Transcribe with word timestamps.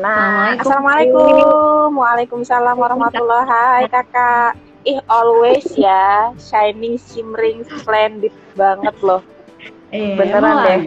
Nah, 0.00 0.56
assalamualaikum, 0.56 1.92
waalaikumsalam 1.92 2.72
warahmatullahi. 2.72 3.44
Hai 3.44 3.84
kakak. 3.92 4.56
Ih 4.88 4.96
always 5.12 5.68
ya, 5.76 6.32
shining, 6.40 6.96
shimmering, 6.96 7.68
splendid 7.68 8.32
banget 8.56 8.96
loh. 9.04 9.20
Eh, 9.92 10.16
beneran 10.16 10.40
emang. 10.40 10.64
deh. 10.64 10.80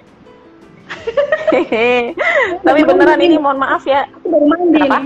Tapi 2.66 2.82
beneran 2.90 3.22
ini 3.22 3.38
mohon 3.38 3.62
maaf 3.62 3.86
ya. 3.86 4.10
Aku 4.18 4.34
baru 4.34 4.46
mandi 4.50 4.82
nih. 4.82 5.06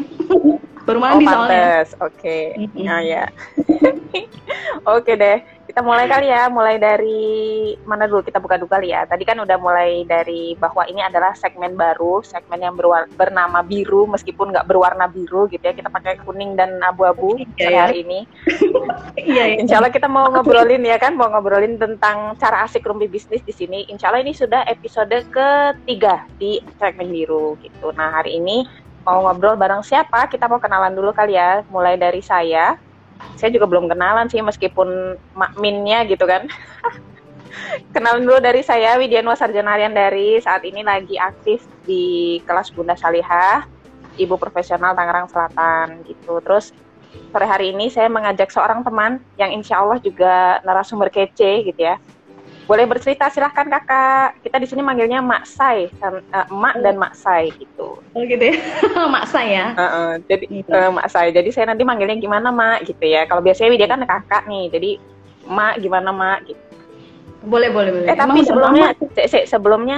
baru 0.87 0.99
mandi 1.03 1.23
oh, 1.27 1.31
soalnya. 1.35 1.83
Oke. 1.99 2.39
Mm-mm. 2.55 2.87
Nah, 2.87 3.03
ya. 3.03 3.27
Oke 4.95 5.19
deh. 5.19 5.43
Kita 5.77 5.85
mulai 5.85 6.09
kali 6.09 6.25
ya, 6.33 6.49
mulai 6.49 6.81
dari 6.81 7.21
mana 7.85 8.09
dulu 8.09 8.25
kita 8.25 8.41
buka 8.41 8.57
dulu 8.57 8.65
kali 8.65 8.97
ya. 8.97 9.05
Tadi 9.05 9.21
kan 9.21 9.37
udah 9.37 9.61
mulai 9.61 10.09
dari 10.09 10.57
bahwa 10.57 10.81
ini 10.89 11.05
adalah 11.05 11.37
segmen 11.37 11.77
baru, 11.77 12.25
segmen 12.25 12.65
yang 12.65 12.73
berwar- 12.73 13.05
bernama 13.13 13.61
biru 13.61 14.09
meskipun 14.09 14.49
nggak 14.49 14.65
berwarna 14.65 15.05
biru 15.05 15.45
gitu 15.45 15.61
ya. 15.61 15.77
Kita 15.77 15.93
pakai 15.93 16.17
kuning 16.25 16.57
dan 16.57 16.81
abu-abu 16.81 17.37
sore 17.61 17.69
ya. 17.69 17.85
hari 17.85 18.01
ini. 18.01 18.25
Iya, 19.17 19.53
iya. 19.53 19.55
Insya 19.61 19.77
Allah 19.77 19.93
kita 19.93 20.09
mau 20.09 20.25
ngobrolin 20.33 20.81
ya 20.81 20.97
kan, 20.97 21.13
mau 21.13 21.29
ngobrolin 21.29 21.77
tentang 21.77 22.33
cara 22.41 22.65
asik 22.65 22.81
rumpi 22.81 23.05
bisnis 23.05 23.45
di 23.45 23.53
sini. 23.53 23.85
Insya 23.85 24.09
Allah 24.09 24.25
ini 24.25 24.33
sudah 24.33 24.65
episode 24.65 25.13
ketiga 25.29 26.25
di 26.41 26.57
segmen 26.81 27.13
biru 27.13 27.53
gitu. 27.61 27.93
Nah 27.93 28.17
hari 28.17 28.41
ini 28.41 28.65
mau 29.05 29.29
ngobrol 29.29 29.53
bareng 29.53 29.85
siapa? 29.85 30.25
Kita 30.25 30.49
mau 30.49 30.57
kenalan 30.57 30.97
dulu 30.97 31.13
kali 31.13 31.37
ya. 31.37 31.61
Mulai 31.69 32.01
dari 32.01 32.25
saya. 32.25 32.86
Saya 33.37 33.53
juga 33.53 33.69
belum 33.69 33.85
kenalan 33.85 34.27
sih 34.27 34.41
meskipun 34.41 35.17
makminnya 35.37 36.05
gitu 36.09 36.25
kan. 36.25 36.49
kenalan 37.95 38.25
dulu 38.25 38.39
dari 38.41 38.61
saya 38.61 38.97
Widianwa 38.97 39.37
Sarjana 39.37 39.77
dari 39.77 40.37
saat 40.41 40.65
ini 40.65 40.81
lagi 40.83 41.15
aktif 41.17 41.65
di 41.85 42.37
kelas 42.43 42.73
Bunda 42.73 42.97
Salihah, 42.97 43.65
ibu 44.17 44.35
profesional 44.35 44.97
Tangerang 44.97 45.29
Selatan 45.29 46.03
gitu. 46.05 46.41
Terus 46.43 46.73
sore 47.31 47.45
hari 47.45 47.73
ini 47.73 47.89
saya 47.93 48.09
mengajak 48.09 48.49
seorang 48.49 48.81
teman 48.81 49.21
yang 49.37 49.53
insya 49.53 49.81
Allah 49.81 50.01
juga 50.01 50.59
narasumber 50.65 51.13
kece 51.13 51.65
gitu 51.69 51.81
ya. 51.81 51.97
Boleh 52.67 52.83
bercerita 52.83 53.31
silahkan 53.31 53.63
kakak. 53.63 54.43
Kita 54.43 54.59
di 54.59 54.67
sini 54.67 54.83
manggilnya 54.83 55.23
Mak 55.23 55.43
Sai, 55.47 55.87
eh, 55.87 56.47
Mak 56.51 56.75
dan 56.83 56.99
Mak 56.99 57.15
Sai 57.15 57.55
gitu. 57.55 58.03
Oh 58.03 58.21
gitu 58.27 58.43
ya. 58.43 58.55
Mak 59.15 59.25
saya. 59.31 59.71
Heeh, 59.71 60.09
jadi 60.27 60.45
Iya. 60.51 60.75
eh, 60.75 60.89
Mak 60.91 61.07
Sai. 61.07 61.31
Jadi 61.31 61.49
saya 61.55 61.71
nanti 61.71 61.87
manggilnya 61.87 62.19
gimana 62.19 62.51
Mak 62.51 62.83
gitu 62.83 63.07
ya. 63.07 63.23
Kalau 63.23 63.39
biasanya 63.39 63.79
dia 63.79 63.87
kan 63.87 64.03
kakak 64.03 64.43
nih, 64.51 64.67
jadi 64.67 64.89
Mak 65.47 65.79
gimana 65.79 66.11
Mak 66.11 66.39
gitu. 66.43 66.61
Boleh, 67.47 67.71
boleh, 67.71 67.91
boleh. 67.95 68.07
Eh 68.11 68.15
tapi 68.19 68.27
Emang 68.27 68.37
udah 68.43 68.47
sebelumnya, 68.51 68.87
se- 69.15 69.29
se- 69.31 69.47
sebelumnya, 69.47 69.97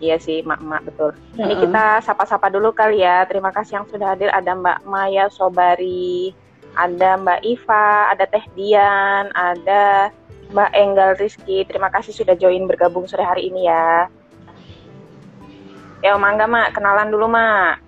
iya 0.00 0.16
sih 0.16 0.40
Mak 0.40 0.60
Mak 0.64 0.82
betul. 0.88 1.12
Ini 1.36 1.52
Heeh. 1.52 1.58
kita 1.68 1.84
sapa-sapa 2.00 2.48
dulu 2.48 2.72
kali 2.72 3.04
ya. 3.04 3.28
Terima 3.28 3.52
kasih 3.52 3.84
yang 3.84 3.86
sudah 3.92 4.16
hadir. 4.16 4.32
Ada 4.32 4.56
Mbak 4.56 4.88
Maya 4.88 5.28
Sobari, 5.28 6.32
ada 6.80 7.20
Mbak 7.20 7.40
Iva, 7.44 8.08
ada 8.08 8.24
Teh 8.24 8.44
Dian, 8.56 9.28
ada 9.36 10.08
Mbak 10.52 10.70
Enggal 10.72 11.10
Rizky. 11.18 11.66
Terima 11.66 11.90
kasih 11.90 12.12
sudah 12.14 12.34
join 12.38 12.66
bergabung 12.66 13.06
sore 13.06 13.22
hari 13.22 13.50
ini 13.50 13.66
ya. 13.66 14.06
Ya, 16.04 16.14
mangga 16.14 16.46
Mak, 16.46 16.76
kenalan 16.76 17.10
dulu 17.10 17.26
Mak. 17.26 17.82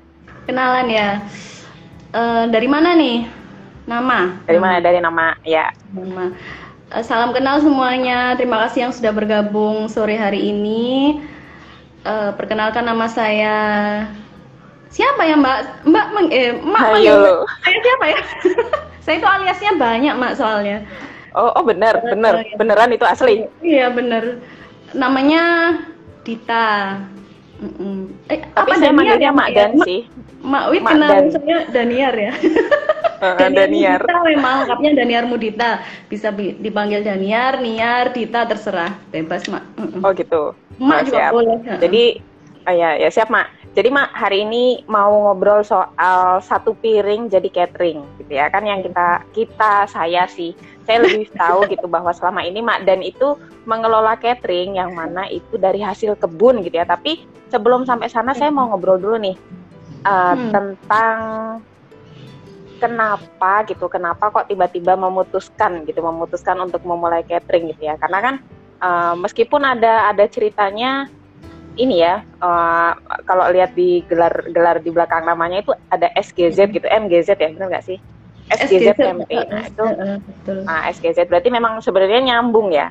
Kenalan 0.48 0.88
ya. 0.90 1.22
Eh, 2.10 2.44
dari 2.48 2.66
mana 2.66 2.96
nih? 2.96 3.28
Nama. 3.84 4.42
Dari 4.48 4.58
mana? 4.58 4.76
Dari 4.80 4.98
nama 4.98 5.36
ya. 5.44 5.70
Nama. 5.92 6.32
Eh, 6.88 7.04
salam 7.04 7.36
kenal 7.36 7.60
semuanya. 7.60 8.34
Terima 8.34 8.58
kasih 8.66 8.88
yang 8.88 8.92
sudah 8.96 9.12
bergabung 9.12 9.86
sore 9.86 10.16
hari 10.16 10.50
ini. 10.50 11.20
Eh, 12.02 12.30
perkenalkan 12.34 12.88
nama 12.88 13.06
saya. 13.06 13.58
Siapa 14.88 15.20
ya 15.28 15.36
Mbak? 15.36 15.84
Mbak 15.84 16.06
meng- 16.16 16.32
eh, 16.32 16.56
Mak 16.56 16.96
Ayo 16.96 17.12
lo. 17.20 17.34
saya 17.60 17.76
siapa 17.76 18.04
ya? 18.08 18.20
saya 19.04 19.14
itu 19.20 19.28
aliasnya 19.28 19.72
banyak 19.76 20.14
Mak 20.16 20.32
soalnya. 20.34 20.80
Oh, 21.38 21.54
oh 21.54 21.62
bener, 21.62 21.94
iya. 22.03 22.59
beneran 22.59 22.91
itu 22.91 23.06
asli. 23.06 23.47
Iya 23.62 23.94
bener. 23.94 24.43
Namanya 24.91 25.43
Dita. 26.26 26.99
Mm-mm. 27.62 28.10
Eh, 28.26 28.43
Tapi 28.54 28.71
apa 28.71 28.75
saya 28.78 28.91
Daniar 28.91 29.19
ya, 29.22 29.31
Mak? 29.31 29.48
Dan 29.54 29.72
sih. 29.87 30.00
Mak 30.43 30.65
Wit 30.75 30.82
kenal 30.82 31.10
Dan. 31.10 31.25
saya 31.31 31.56
Daniar 31.71 32.15
ya. 32.15 32.32
Heeh, 33.22 33.48
Daniar. 33.50 34.03
Mudita 34.03 34.19
memang 34.27 34.54
lengkapnya 34.62 34.91
Daniar 34.98 35.25
Mudita. 35.27 35.71
Bisa 36.06 36.31
bi- 36.31 36.54
dipanggil 36.59 37.03
Daniar, 37.03 37.59
Niar, 37.62 38.10
Dita 38.10 38.47
terserah. 38.47 38.94
Bebas, 39.10 39.47
Mak. 39.47 39.62
Mm-mm. 39.78 40.03
Oh 40.03 40.10
gitu. 40.15 40.54
Mak 40.78 40.98
Oh, 40.98 41.06
juga 41.06 41.19
siap. 41.19 41.32
boleh. 41.34 41.56
Jadi, 41.82 42.04
oh 42.66 42.75
ya, 42.75 42.91
ya 42.98 43.09
siap 43.10 43.31
mak. 43.31 43.47
Jadi 43.75 43.94
mak 43.94 44.10
hari 44.10 44.43
ini 44.43 44.82
mau 44.91 45.10
ngobrol 45.31 45.62
soal 45.62 46.43
satu 46.43 46.75
piring 46.75 47.31
jadi 47.31 47.47
catering, 47.47 48.03
gitu 48.19 48.32
ya 48.34 48.50
kan 48.50 48.66
yang 48.66 48.82
kita 48.82 49.22
kita 49.31 49.87
saya 49.87 50.27
sih 50.27 50.50
saya 50.88 51.04
lebih 51.04 51.28
tahu 51.37 51.69
gitu 51.69 51.84
bahwa 51.84 52.09
selama 52.16 52.41
ini 52.41 52.65
mak 52.65 52.88
dan 52.88 53.04
itu 53.04 53.37
mengelola 53.69 54.16
catering 54.16 54.81
yang 54.81 54.97
mana 54.97 55.28
itu 55.28 55.60
dari 55.60 55.84
hasil 55.84 56.16
kebun 56.16 56.65
gitu 56.65 56.81
ya. 56.81 56.88
Tapi 56.88 57.28
sebelum 57.53 57.84
sampai 57.84 58.09
sana 58.09 58.32
saya 58.32 58.49
mau 58.49 58.72
ngobrol 58.72 58.97
dulu 58.97 59.21
nih 59.21 59.37
uh, 60.09 60.32
Hmm. 60.32 60.48
tentang 60.48 61.19
kenapa 62.81 63.69
gitu, 63.69 63.84
kenapa 63.93 64.32
kok 64.32 64.48
tiba-tiba 64.48 64.97
memutuskan 64.97 65.84
gitu, 65.84 66.00
memutuskan 66.00 66.56
untuk 66.65 66.81
memulai 66.88 67.21
catering 67.21 67.69
gitu 67.77 67.84
ya. 67.84 68.00
Karena 68.00 68.19
kan 68.25 68.34
uh, 68.81 69.15
meskipun 69.21 69.69
ada 69.69 70.09
ada 70.09 70.25
ceritanya 70.25 71.12
ini 71.78 72.03
ya 72.03 72.25
uh, 72.43 72.97
kalau 73.28 73.47
lihat 73.53 73.77
di 73.77 74.03
gelar-gelar 74.10 74.82
di 74.82 74.91
belakang 74.91 75.28
namanya 75.28 75.62
itu 75.62 75.72
ada 75.93 76.10
SGZ 76.16 76.75
gitu 76.75 76.87
MGZ 76.88 77.38
ya 77.38 77.48
benar 77.54 77.71
nggak 77.71 77.87
sih 77.87 77.98
SGZ 78.48 78.97
MP 78.97 79.31
nah 79.48 79.62
itu 79.62 79.84
Heeh, 79.84 80.16
betul. 80.25 80.56
nah 80.64 80.88
SGZ 80.88 81.19
berarti 81.28 81.48
memang 81.48 81.81
sebenarnya 81.81 82.20
nyambung 82.25 82.72
ya? 82.72 82.88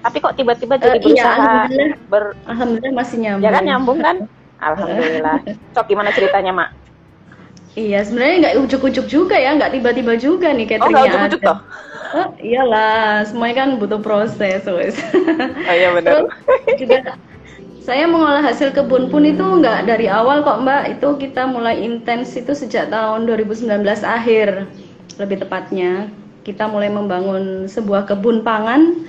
Tapi 0.00 0.16
kok 0.16 0.32
tiba-tiba 0.32 0.80
jadi 0.80 0.96
Eh, 0.96 1.12
iya, 1.12 1.28
alhamdulillah. 1.36 1.92
ber 2.08 2.24
Alhamdulillah 2.48 2.94
masih 2.96 3.16
nyambung. 3.20 3.44
ya 3.44 3.50
kan 3.52 3.62
nyambung. 3.68 3.98
kan? 4.00 4.16
Alhamdulillah. 4.56 5.36
Sok 5.76 5.86
gimana 5.88 6.08
ceritanya 6.08 6.52
mak? 6.56 6.68
Iya, 7.76 8.02
sebenarnya 8.02 8.36
nggak 8.42 8.56
ujuk-ujuk 8.66 9.06
juga 9.06 9.36
ya, 9.38 9.54
nggak 9.54 9.76
tiba-tiba 9.78 10.18
juga 10.18 10.50
nih 10.50 10.66
oh 10.66 10.68
cateringnya 10.74 10.90
nggak 10.90 11.06
ujuk-ujuk 11.06 11.40
toh? 11.46 11.58
Oh, 12.10 12.28
iyalah, 12.42 13.22
semuanya 13.22 13.62
kan 13.62 13.68
butuh 13.78 14.00
proses, 14.02 14.66
wes. 14.66 14.98
oh 15.68 15.74
iya 15.76 15.94
benar. 15.94 16.26
Terus 16.66 16.78
juga 16.82 16.96
saya 17.78 18.04
mengolah 18.10 18.42
hasil 18.42 18.74
kebun 18.74 19.06
pun 19.06 19.22
itu 19.22 19.38
nggak 19.40 19.86
dari 19.86 20.10
awal 20.10 20.42
kok 20.42 20.66
Mbak. 20.66 20.98
Itu 20.98 21.14
kita 21.22 21.46
mulai 21.46 21.78
intens 21.78 22.34
itu 22.34 22.50
sejak 22.50 22.90
tahun 22.90 23.30
2019 23.30 23.70
akhir, 24.02 24.66
lebih 25.20 25.44
tepatnya. 25.44 26.08
Kita 26.40 26.66
mulai 26.66 26.88
membangun 26.88 27.68
sebuah 27.68 28.08
kebun 28.08 28.40
pangan 28.40 29.04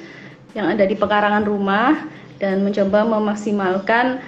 yang 0.51 0.67
ada 0.67 0.83
di 0.83 0.99
pekarangan 0.99 1.47
rumah 1.47 1.95
dan 2.43 2.59
mencoba 2.59 3.07
memaksimalkan 3.07 4.19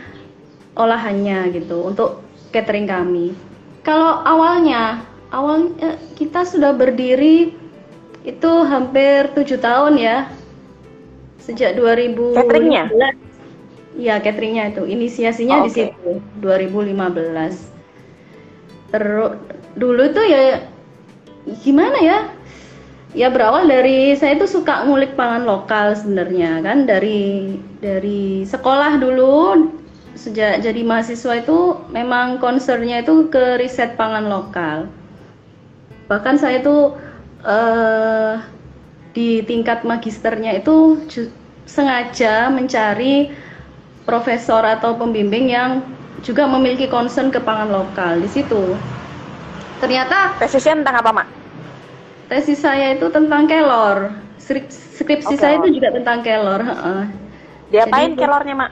olahannya 0.79 1.51
gitu 1.51 1.83
untuk 1.91 2.23
catering 2.55 2.87
kami. 2.87 3.35
Kalau 3.83 4.23
awalnya, 4.23 5.03
awal 5.35 5.75
eh, 5.83 5.99
kita 6.15 6.47
sudah 6.47 6.71
berdiri 6.71 7.51
itu 8.23 8.51
hampir 8.63 9.27
tujuh 9.35 9.59
tahun 9.59 9.99
ya, 9.99 10.31
sejak 11.43 11.75
2015. 11.75 12.39
Cateringnya? 12.39 12.85
Iya, 13.99 14.15
cateringnya 14.23 14.71
itu. 14.71 14.87
Inisiasinya 14.87 15.61
Oh, 15.61 15.65
di 15.67 15.71
situ 15.75 16.23
2015. 16.39 17.69
Terus 18.93 19.35
dulu 19.75 20.03
tuh 20.13 20.25
ya 20.25 20.63
gimana 21.63 21.97
ya? 21.99 22.19
Ya 23.13 23.29
berawal 23.29 23.69
dari 23.69 24.17
saya 24.17 24.41
tuh 24.41 24.49
suka 24.49 24.89
ngulik 24.89 25.13
pangan 25.13 25.45
lokal 25.45 25.93
sebenarnya 25.93 26.65
kan 26.65 26.89
dari 26.89 27.61
dari 27.77 28.41
sekolah 28.41 28.97
dulu 28.97 29.69
sejak 30.17 30.65
jadi 30.65 30.81
mahasiswa 30.81 31.45
itu 31.45 31.77
memang 31.93 32.41
concernnya 32.41 33.05
itu 33.05 33.29
ke 33.29 33.61
riset 33.61 33.93
pangan 33.93 34.25
lokal. 34.25 34.89
Bahkan 36.09 36.41
saya 36.41 36.65
tuh 36.65 36.97
eh, 37.45 38.33
di 39.13 39.45
tingkat 39.45 39.85
magisternya 39.85 40.57
itu 40.57 41.05
sengaja 41.69 42.49
mencari 42.49 43.29
profesor 44.09 44.65
atau 44.65 44.97
pembimbing 44.97 45.53
yang 45.53 45.85
juga 46.25 46.49
memiliki 46.49 46.89
concern 46.89 47.29
ke 47.29 47.37
pangan 47.37 47.69
lokal 47.69 48.19
di 48.19 48.29
situ. 48.29 48.81
Ternyata 49.83 50.39
tesisnya 50.39 50.79
tentang 50.79 50.95
apa 51.03 51.11
mak 51.11 51.27
tesis 52.31 52.63
saya 52.63 52.95
itu 52.95 53.11
tentang 53.11 53.45
kelor. 53.45 54.15
Skrip- 54.39 54.71
Skripsi 54.71 55.35
Oh, 55.35 55.39
saya 55.39 55.59
itu 55.59 55.75
juga 55.75 55.91
tentang 55.91 56.23
kelor. 56.23 56.63
heeh. 56.63 57.03
diapain 57.69 58.13
Jadi- 58.13 58.21
kelornya 58.23 58.55
mak 58.55 58.71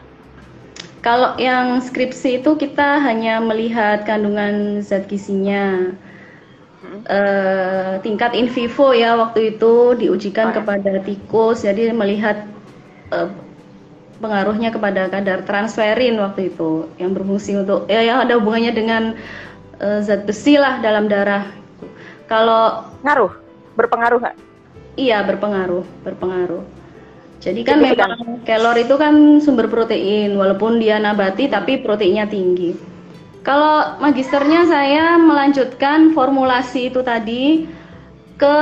Kalau 1.02 1.34
yang 1.36 1.82
skripsi 1.82 2.40
itu 2.40 2.54
kita 2.56 3.02
hanya 3.02 3.42
melihat 3.42 4.06
kandungan 4.06 4.80
zat 4.80 5.10
gizinya. 5.10 5.98
Hmm. 6.80 7.02
Eh, 7.10 7.94
tingkat 8.02 8.38
in 8.38 8.46
vivo 8.46 8.94
ya 8.94 9.18
waktu 9.18 9.58
itu 9.58 9.74
Oh, 9.92 9.98
diujikan 9.98 10.54
ya. 10.54 10.62
kepada 10.62 11.02
tikus, 11.02 11.66
jadi 11.66 11.90
melihat 11.92 12.46
eh, 13.10 13.30
pengaruhnya 14.22 14.70
kepada 14.70 15.10
kadar 15.10 15.42
transferin 15.42 16.22
waktu 16.22 16.54
itu 16.54 16.86
yang 16.96 17.12
berfungsi 17.12 17.58
untuk 17.58 17.90
ya 17.90 18.06
yang 18.06 18.22
ada 18.22 18.38
hubungannya 18.38 18.70
dengan 18.72 19.04
uh, 19.82 20.00
zat 20.06 20.24
besi 20.30 20.56
lah 20.56 20.80
dalam 20.80 21.10
darah. 21.10 21.50
Kalau 22.30 22.88
ngaruh, 23.04 23.34
berpengaruh 23.76 24.22
nggak? 24.22 24.38
Iya 24.96 25.26
berpengaruh, 25.26 25.84
berpengaruh. 26.06 26.64
Jadi 27.42 27.66
kan 27.66 27.82
memang 27.82 28.46
kelor 28.46 28.78
itu 28.78 28.94
kan 29.02 29.42
sumber 29.42 29.66
protein, 29.66 30.38
walaupun 30.38 30.78
dia 30.78 31.02
nabati 31.02 31.50
tapi 31.50 31.82
proteinnya 31.82 32.30
tinggi. 32.30 32.78
Kalau 33.42 33.98
magisternya 33.98 34.70
saya 34.70 35.18
melanjutkan 35.18 36.14
formulasi 36.14 36.94
itu 36.94 37.02
tadi 37.02 37.66
ke 38.38 38.58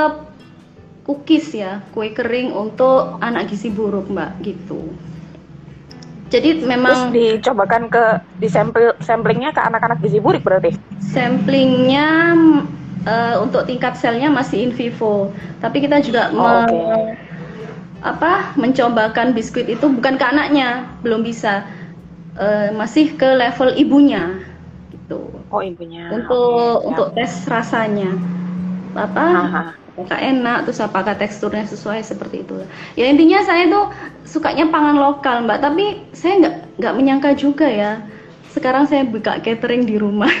cookies 1.04 1.52
ya, 1.52 1.84
kue 1.92 2.16
kering 2.16 2.56
untuk 2.56 3.20
anak 3.20 3.52
gizi 3.52 3.68
buruk 3.68 4.08
mbak 4.08 4.40
gitu. 4.40 4.80
Jadi 6.30 6.62
memang 6.62 7.10
Terus 7.10 7.42
dicobakan 7.42 7.90
ke 7.90 8.04
di 8.38 8.46
sampel 8.46 8.94
samplingnya 9.02 9.50
ke 9.50 9.60
anak-anak 9.60 9.98
gizi 9.98 10.22
buruk 10.22 10.46
berarti? 10.46 10.78
Samplingnya 11.02 12.38
uh, 13.02 13.42
untuk 13.42 13.66
tingkat 13.66 13.98
selnya 13.98 14.30
masih 14.30 14.70
in 14.70 14.72
vivo, 14.72 15.34
tapi 15.58 15.82
kita 15.82 15.98
juga 15.98 16.30
oh, 16.30 16.64
okay 16.64 17.18
apa 18.00 18.56
mencobakan 18.56 19.36
biskuit 19.36 19.68
itu 19.68 19.86
bukan 19.88 20.16
ke 20.16 20.24
anaknya 20.24 20.88
belum 21.04 21.24
bisa. 21.24 21.64
Uh, 22.40 22.70
masih 22.72 23.18
ke 23.18 23.26
level 23.26 23.74
ibunya 23.74 24.40
gitu. 24.94 25.28
Oh 25.50 25.60
ibunya. 25.60 26.08
Untuk 26.14 26.78
okay, 26.80 26.88
untuk 26.88 27.08
tes 27.12 27.44
rasanya. 27.50 28.14
Apa 28.94 29.74
apakah 30.00 30.20
enak 30.20 30.58
terus 30.64 30.80
apakah 30.80 31.14
teksturnya 31.14 31.68
sesuai 31.68 32.00
seperti 32.00 32.42
itu 32.42 32.64
ya 32.96 33.06
intinya 33.06 33.44
saya 33.44 33.68
tuh 33.68 33.92
sukanya 34.30 34.70
pangan 34.70 34.94
lokal 34.94 35.42
mbak. 35.42 35.58
Tapi 35.58 36.06
saya 36.14 36.38
nggak 36.38 36.54
nggak 36.78 36.94
menyangka 36.94 37.30
juga 37.34 37.66
ya. 37.66 37.98
Sekarang 38.54 38.86
saya 38.86 39.02
buka 39.02 39.42
catering 39.42 39.82
di 39.82 39.98
rumah. 39.98 40.30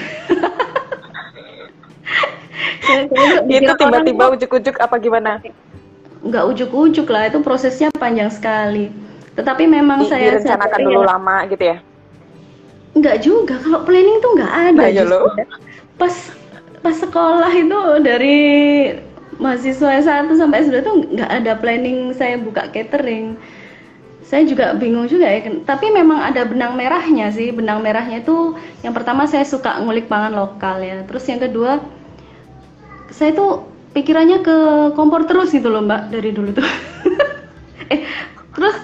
Itu 3.46 3.74
tiba-tiba 3.78 4.34
ujuk-ujuk 4.34 4.78
apa 4.82 4.98
gimana? 4.98 5.38
Nggak 6.26 6.44
ujuk-ujuk 6.50 7.06
lah 7.06 7.30
itu 7.30 7.38
prosesnya 7.38 7.86
panjang 7.94 8.26
sekali. 8.34 8.90
Tetapi 9.38 9.62
memang 9.70 10.04
Di, 10.04 10.10
saya 10.10 10.36
direncanakan 10.36 10.80
dulu 10.82 11.00
ya, 11.00 11.06
lama 11.06 11.36
gitu 11.46 11.64
ya? 11.70 11.78
Nggak 12.98 13.16
juga 13.22 13.54
kalau 13.62 13.86
planning 13.86 14.18
tuh 14.18 14.30
nggak 14.34 14.52
ada 14.74 14.82
nah, 14.82 14.90
justru. 14.90 15.22
pas 15.94 16.14
pas 16.82 16.96
sekolah 16.98 17.52
itu 17.54 17.80
dari 18.02 18.40
mahasiswa 19.40 20.04
satu 20.04 20.36
sampai 20.36 20.68
sudah 20.68 20.80
tuh 20.84 21.08
nggak 21.08 21.30
ada 21.42 21.52
planning 21.56 22.12
saya 22.12 22.36
buka 22.36 22.68
catering. 22.70 23.34
Saya 24.20 24.46
juga 24.46 24.78
bingung 24.78 25.10
juga 25.10 25.26
ya 25.26 25.42
tapi 25.66 25.90
memang 25.90 26.22
ada 26.22 26.46
benang 26.46 26.78
merahnya 26.78 27.32
sih. 27.34 27.50
Benang 27.50 27.82
merahnya 27.82 28.22
itu 28.22 28.54
yang 28.84 28.94
pertama 28.94 29.26
saya 29.26 29.42
suka 29.42 29.80
ngulik 29.82 30.06
pangan 30.06 30.36
lokal 30.36 30.78
ya. 30.84 31.02
Terus 31.08 31.24
yang 31.26 31.40
kedua 31.40 31.80
saya 33.10 33.34
tuh 33.34 33.66
pikirannya 33.96 34.44
ke 34.44 34.56
kompor 34.94 35.26
terus 35.26 35.50
gitu 35.50 35.66
loh 35.66 35.82
mbak 35.82 36.12
dari 36.12 36.30
dulu 36.30 36.54
tuh. 36.54 36.68
Eh 37.90 38.06
terus 38.54 38.76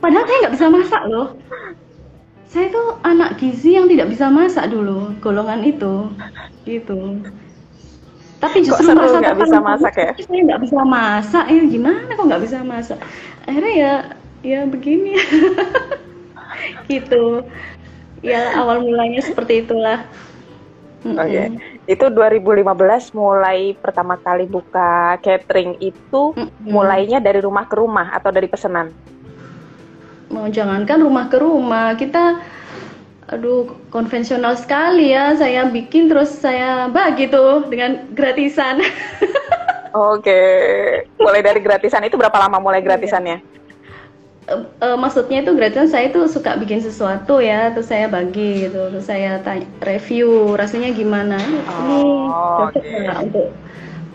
padahal 0.00 0.24
saya 0.24 0.38
nggak 0.46 0.54
bisa 0.56 0.66
masak 0.72 1.02
loh. 1.10 1.36
Saya 2.48 2.72
tuh 2.72 2.96
anak 3.04 3.36
gizi 3.36 3.76
yang 3.76 3.92
tidak 3.92 4.08
bisa 4.08 4.32
masak 4.32 4.72
dulu 4.72 5.12
golongan 5.20 5.60
itu 5.68 6.08
gitu 6.64 7.20
tapi 8.38 8.62
justru 8.62 8.94
kok 8.94 9.18
nggak 9.18 9.38
bisa 9.38 9.58
masak 9.58 9.94
ya 9.98 10.10
saya 10.14 10.42
nggak 10.46 10.62
bisa 10.62 10.80
masak 10.86 11.44
ya 11.50 11.62
gimana 11.66 12.10
kok 12.14 12.26
nggak 12.26 12.42
bisa 12.46 12.58
masak 12.62 12.98
akhirnya 13.46 13.74
ya 13.74 13.94
ya 14.46 14.60
begini 14.70 15.18
gitu 16.90 17.42
ya 18.22 18.54
awal 18.58 18.82
mulanya 18.82 19.22
seperti 19.22 19.66
itulah 19.66 20.06
Oke. 20.98 21.14
Okay. 21.14 21.46
Itu 21.86 22.10
2015 22.10 23.14
mulai 23.14 23.78
pertama 23.78 24.18
kali 24.18 24.50
buka 24.50 25.14
catering 25.22 25.78
itu 25.78 26.34
mm-hmm. 26.34 26.66
mulainya 26.66 27.22
dari 27.22 27.38
rumah 27.38 27.70
ke 27.70 27.78
rumah 27.78 28.10
atau 28.10 28.34
dari 28.34 28.50
pesanan? 28.50 28.90
Mau 30.28 30.50
jangankan 30.50 30.98
rumah 30.98 31.30
ke 31.30 31.38
rumah, 31.38 31.94
kita 31.94 32.42
aduh 33.28 33.68
konvensional 33.92 34.56
sekali 34.56 35.12
ya. 35.12 35.36
Saya 35.36 35.68
bikin 35.68 36.08
terus 36.08 36.32
saya 36.32 36.88
bagi 36.88 37.28
tuh 37.28 37.68
dengan 37.68 38.08
gratisan. 38.12 38.80
Oke. 39.94 40.24
Okay. 40.24 41.08
Mulai 41.20 41.40
dari 41.44 41.60
gratisan 41.60 42.04
itu 42.04 42.16
berapa 42.16 42.36
lama 42.36 42.60
mulai 42.60 42.80
gratisannya? 42.80 43.58
uh, 44.48 44.64
uh, 44.82 44.96
maksudnya 44.96 45.44
itu 45.44 45.52
gratisan 45.54 45.88
saya 45.88 46.08
tuh 46.10 46.26
suka 46.26 46.56
bikin 46.56 46.80
sesuatu 46.80 47.38
ya 47.38 47.70
terus 47.72 47.92
saya 47.92 48.08
bagi 48.08 48.66
gitu 48.66 48.88
terus 48.90 49.06
saya 49.06 49.38
tanya 49.44 49.68
review 49.84 50.56
rasanya 50.56 50.90
gimana 50.96 51.38
ini 51.38 52.00
oh, 52.32 52.68
cocok 52.68 52.82
okay. 52.82 53.00
nggak 53.04 53.18
untuk 53.28 53.48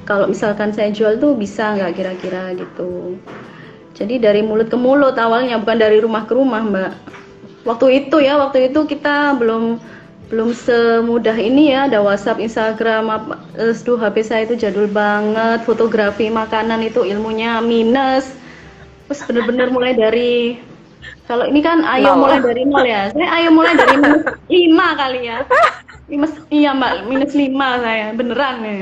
kalau 0.04 0.26
misalkan 0.28 0.76
saya 0.76 0.92
jual 0.92 1.16
tuh 1.22 1.38
bisa 1.38 1.78
nggak 1.78 1.96
kira-kira 1.96 2.58
gitu 2.58 3.16
jadi 3.94 4.18
dari 4.20 4.42
mulut 4.42 4.68
ke 4.74 4.78
mulut 4.78 5.16
awalnya 5.16 5.62
bukan 5.62 5.78
dari 5.78 6.02
rumah 6.02 6.26
ke 6.26 6.34
rumah 6.34 6.62
mbak 6.66 6.92
waktu 7.64 8.06
itu 8.06 8.20
ya 8.20 8.40
waktu 8.40 8.72
itu 8.72 8.88
kita 8.88 9.36
belum 9.40 9.80
belum 10.32 10.50
semudah 10.56 11.38
ini 11.38 11.76
ya. 11.76 11.86
Ada 11.86 12.02
WhatsApp, 12.02 12.42
Instagram, 12.42 13.12
apa, 13.12 13.38
uh, 13.60 13.74
HP 13.74 14.16
saya 14.26 14.42
itu 14.50 14.56
jadul 14.58 14.90
banget, 14.90 15.62
fotografi 15.62 16.32
makanan 16.34 16.82
itu 16.82 17.06
ilmunya 17.06 17.62
minus. 17.62 18.34
Terus 19.06 19.22
bener-bener 19.30 19.70
mulai 19.70 19.94
dari 19.94 20.58
kalau 21.24 21.48
ini 21.48 21.64
kan 21.64 21.88
ayo 21.88 22.16
nol. 22.16 22.28
mulai 22.28 22.40
dari 22.44 22.64
nol 22.68 22.84
ya. 22.84 23.02
Saya 23.16 23.28
ayo 23.40 23.50
mulai 23.52 23.74
dari 23.80 23.96
minus 23.96 24.24
lima 24.52 24.88
kali 24.98 25.20
ya. 25.28 25.38
Minus 26.12 26.34
iya 26.52 26.72
mbak 26.76 26.94
minus 27.08 27.32
lima 27.32 27.80
saya 27.80 28.12
beneran 28.12 28.56
ya. 28.60 28.78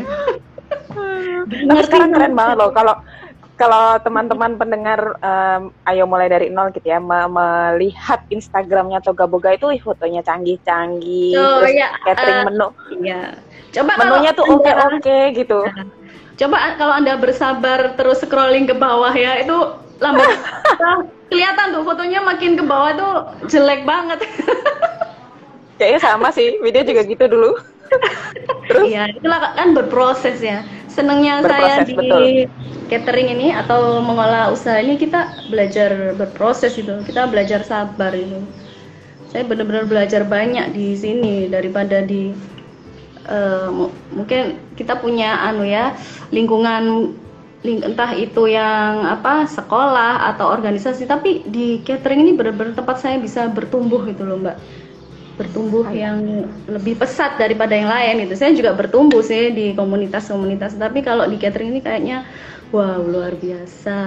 Tapi 1.52 1.82
sekarang 1.86 2.10
keren 2.16 2.34
banget 2.34 2.56
loh. 2.58 2.72
Kalau 2.74 2.96
kalau 3.62 4.02
teman-teman 4.02 4.58
pendengar 4.58 5.22
um, 5.22 5.70
ayo 5.86 6.10
mulai 6.10 6.26
dari 6.26 6.50
nol 6.50 6.74
gitu 6.74 6.90
ya 6.90 6.98
me 6.98 7.30
melihat 7.30 8.26
Instagramnya 8.34 9.06
Toga 9.06 9.30
Boga 9.30 9.54
itu 9.54 9.70
fotonya 9.86 10.26
canggih-canggih 10.26 11.38
oh, 11.38 11.62
terus 11.62 11.78
ya, 11.78 11.94
catering 12.10 12.42
uh, 12.42 12.46
menu. 12.50 12.68
iya. 13.06 13.22
Coba 13.70 14.02
menunya 14.02 14.34
tuh 14.34 14.50
oke-oke 14.50 14.98
okay, 14.98 15.38
gitu. 15.38 15.62
Nah, 15.62 15.86
coba 16.42 16.58
kalau 16.82 16.94
anda 16.98 17.14
bersabar 17.22 17.94
terus 17.94 18.26
scrolling 18.26 18.66
ke 18.66 18.74
bawah 18.74 19.14
ya 19.14 19.38
itu 19.46 19.54
lambat 20.02 20.42
kelihatan 21.30 21.78
tuh 21.78 21.86
fotonya 21.86 22.20
makin 22.26 22.58
ke 22.58 22.66
bawah 22.66 22.92
tuh 22.98 23.14
jelek 23.46 23.86
banget. 23.86 24.26
Kayaknya 25.78 26.02
sama 26.02 26.34
sih 26.34 26.58
video 26.66 26.82
juga 26.82 27.06
gitu 27.06 27.30
dulu. 27.30 27.62
Terus? 28.72 28.90
Iya 28.90 29.14
itulah 29.14 29.54
kan 29.54 29.78
berproses 29.78 30.42
ya 30.42 30.66
senangnya 30.92 31.40
saya 31.42 31.88
di 31.88 31.96
betul. 31.96 32.46
catering 32.92 33.32
ini 33.32 33.56
atau 33.56 34.04
mengolah 34.04 34.52
usaha 34.52 34.78
ini 34.84 35.00
kita 35.00 35.48
belajar 35.48 36.14
berproses 36.20 36.76
itu 36.76 36.92
kita 37.08 37.32
belajar 37.32 37.64
sabar 37.64 38.12
itu 38.12 38.44
saya 39.32 39.48
benar-benar 39.48 39.88
belajar 39.88 40.28
banyak 40.28 40.76
di 40.76 40.92
sini 41.00 41.48
daripada 41.48 42.04
di 42.04 42.36
uh, 43.32 43.88
mungkin 44.12 44.60
kita 44.76 45.00
punya 45.00 45.40
anu 45.48 45.64
ya 45.64 45.96
lingkungan 46.36 47.16
entah 47.62 48.12
itu 48.18 48.50
yang 48.50 49.06
apa 49.06 49.46
sekolah 49.46 50.34
atau 50.34 50.50
organisasi. 50.50 51.06
Tapi 51.06 51.46
di 51.46 51.80
catering 51.86 52.26
ini 52.26 52.34
benar-benar 52.34 52.74
tempat 52.74 52.98
saya 53.00 53.22
bisa 53.22 53.46
bertumbuh 53.54 54.02
gitu 54.10 54.26
loh 54.26 54.42
mbak 54.42 54.58
bertumbuh 55.40 55.88
yang 55.92 56.48
lebih 56.68 57.00
pesat 57.00 57.40
daripada 57.40 57.74
yang 57.74 57.90
lain 57.90 58.28
itu 58.28 58.36
saya 58.36 58.52
juga 58.52 58.76
bertumbuh 58.76 59.24
sih 59.24 59.52
di 59.56 59.74
komunitas-komunitas 59.74 60.76
tapi 60.76 61.02
kalau 61.02 61.26
di 61.26 61.40
catering 61.40 61.76
ini 61.76 61.82
kayaknya 61.82 62.28
wow 62.72 63.02
luar 63.04 63.36
biasa. 63.36 63.98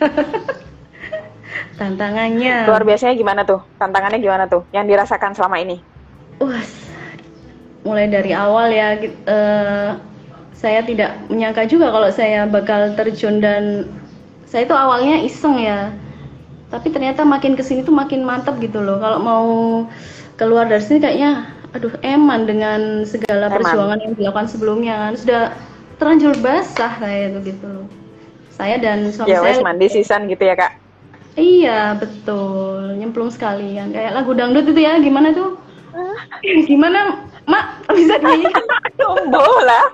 Tantangannya. 1.80 2.64
Luar 2.64 2.84
biasanya 2.88 3.14
gimana 3.16 3.44
tuh? 3.44 3.60
Tantangannya 3.76 4.20
gimana 4.20 4.44
tuh 4.48 4.64
yang 4.72 4.88
dirasakan 4.88 5.36
selama 5.36 5.60
ini? 5.60 5.76
Wah 6.40 6.86
mulai 7.86 8.10
dari 8.10 8.34
awal 8.34 8.74
ya 8.74 8.98
uh, 9.30 9.94
saya 10.50 10.82
tidak 10.82 11.14
menyangka 11.30 11.70
juga 11.70 11.94
kalau 11.94 12.10
saya 12.10 12.42
bakal 12.50 12.98
terjun 12.98 13.38
dan 13.38 13.86
saya 14.50 14.66
itu 14.66 14.74
awalnya 14.74 15.22
iseng 15.22 15.62
ya 15.62 15.94
tapi 16.66 16.90
ternyata 16.90 17.22
makin 17.22 17.54
ke 17.54 17.62
sini 17.62 17.86
tuh 17.86 17.94
makin 17.94 18.26
mantap 18.26 18.58
gitu 18.58 18.82
loh. 18.82 18.98
Kalau 18.98 19.18
mau 19.22 19.46
keluar 20.34 20.66
dari 20.66 20.82
sini 20.82 20.98
kayaknya 20.98 21.46
aduh 21.74 21.92
eman 22.02 22.48
dengan 22.48 23.04
segala 23.04 23.52
eman. 23.52 23.62
perjuangan 23.62 23.98
yang 24.02 24.12
dilakukan 24.18 24.48
sebelumnya. 24.50 24.94
Kan 25.10 25.14
sudah 25.14 25.42
terlanjur 26.02 26.34
basah 26.42 26.92
saya 26.98 27.30
itu 27.30 27.54
gitu 27.54 27.66
loh. 27.66 27.86
Saya 28.56 28.80
dan 28.80 29.12
suami 29.12 29.30
ya, 29.30 29.44
saya 29.44 29.60
mandi 29.60 29.86
sisan 29.92 30.26
gitu 30.26 30.42
ya 30.42 30.56
kak? 30.56 30.72
Iya 31.36 32.00
betul. 32.00 32.96
Nyemplung 32.96 33.28
sekali 33.28 33.76
kan 33.76 33.92
kayak 33.92 34.16
lagu 34.16 34.32
dangdut 34.32 34.72
itu 34.72 34.80
ya 34.80 34.96
gimana 34.98 35.36
tuh? 35.36 35.60
Gimana? 36.68 37.28
Mak 37.46 37.94
bisa 37.94 38.18
dinyanyikan 38.18 38.64
lah. 39.70 39.84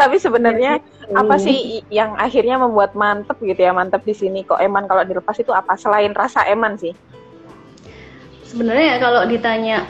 Tapi 0.00 0.16
sebenarnya 0.20 0.78
apa 1.12 1.36
sih 1.36 1.84
yang 1.92 2.16
akhirnya 2.16 2.56
membuat 2.56 2.96
mantep 2.96 3.36
gitu 3.44 3.60
ya 3.60 3.76
mantep 3.76 4.00
di 4.08 4.16
sini 4.16 4.40
kok 4.46 4.62
eman 4.62 4.88
kalau 4.88 5.04
dilepas 5.04 5.36
itu 5.36 5.52
apa 5.52 5.76
selain 5.76 6.16
rasa 6.16 6.48
eman 6.48 6.80
sih? 6.80 6.96
Sebenarnya 8.48 8.96
ya 8.96 8.98
kalau 9.02 9.22
ditanya 9.28 9.84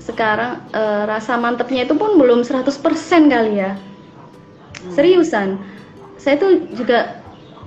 sekarang 0.00 0.62
uh, 0.70 1.02
rasa 1.04 1.34
mantepnya 1.34 1.84
itu 1.84 1.98
pun 1.98 2.14
belum 2.16 2.46
100% 2.46 2.70
kali 3.26 3.52
ya. 3.58 3.74
Seriusan. 4.94 5.58
Saya 6.16 6.38
tuh 6.38 6.70
juga 6.72 7.20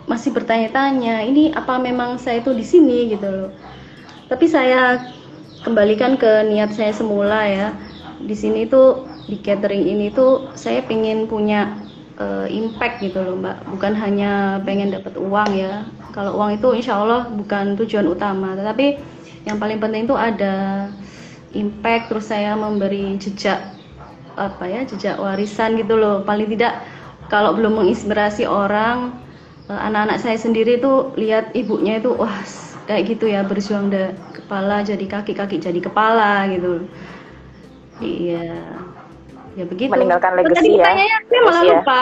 masih 0.08 0.34
bertanya-tanya, 0.34 1.22
ini 1.22 1.54
apa 1.54 1.78
memang 1.78 2.18
saya 2.18 2.42
itu 2.42 2.56
di 2.56 2.66
sini 2.66 3.14
gitu 3.14 3.28
loh. 3.28 3.52
Tapi 4.32 4.48
saya 4.48 5.04
kembalikan 5.68 6.16
ke 6.16 6.48
niat 6.48 6.72
saya 6.74 6.96
semula 6.96 7.46
ya. 7.46 7.76
Di 8.24 8.34
sini 8.34 8.66
tuh 8.66 9.06
di 9.28 9.38
catering 9.38 9.86
ini 9.86 10.08
tuh 10.10 10.50
saya 10.56 10.82
pengen 10.88 11.28
punya 11.28 11.76
uh, 12.20 12.46
impact 12.52 13.02
gitu 13.02 13.24
loh 13.24 13.40
mbak. 13.40 13.64
Bukan 13.72 13.96
hanya 13.96 14.62
pengen 14.68 14.94
dapat 14.94 15.16
uang 15.16 15.50
ya. 15.56 15.88
Kalau 16.12 16.38
uang 16.38 16.60
itu 16.60 16.68
insya 16.76 17.00
Allah 17.00 17.32
bukan 17.32 17.80
tujuan 17.80 18.06
utama. 18.06 18.54
Tetapi 18.54 19.00
yang 19.48 19.58
paling 19.58 19.80
penting 19.80 20.06
itu 20.06 20.14
ada 20.14 20.88
impact 21.56 22.14
terus 22.14 22.30
saya 22.30 22.54
memberi 22.54 23.18
jejak 23.18 23.74
apa 24.38 24.64
ya 24.70 24.86
jejak 24.86 25.18
warisan 25.18 25.80
gitu 25.80 25.96
loh. 25.96 26.22
Paling 26.28 26.52
tidak 26.52 26.84
kalau 27.32 27.56
belum 27.56 27.82
menginspirasi 27.82 28.46
orang 28.46 29.16
eh, 29.72 29.80
anak-anak 29.80 30.20
saya 30.22 30.38
sendiri 30.38 30.78
tuh 30.78 31.16
lihat 31.16 31.56
ibunya 31.56 31.98
itu 31.98 32.14
wah 32.14 32.44
kayak 32.90 33.16
gitu 33.16 33.30
ya 33.30 33.46
berjuang 33.46 33.94
dari 33.94 34.18
kepala 34.34 34.82
jadi 34.82 35.06
kaki 35.06 35.34
kaki 35.38 35.58
jadi 35.62 35.80
kepala 35.80 36.50
gitu. 36.52 36.90
Iya 38.00 38.89
ya 39.58 39.66
begitu 39.66 39.90
meninggalkan 39.90 40.34
legacy 40.38 40.78
ya 40.78 40.94
saya 40.94 41.42
malah 41.46 41.64
ya. 41.64 41.72
lupa 41.82 42.00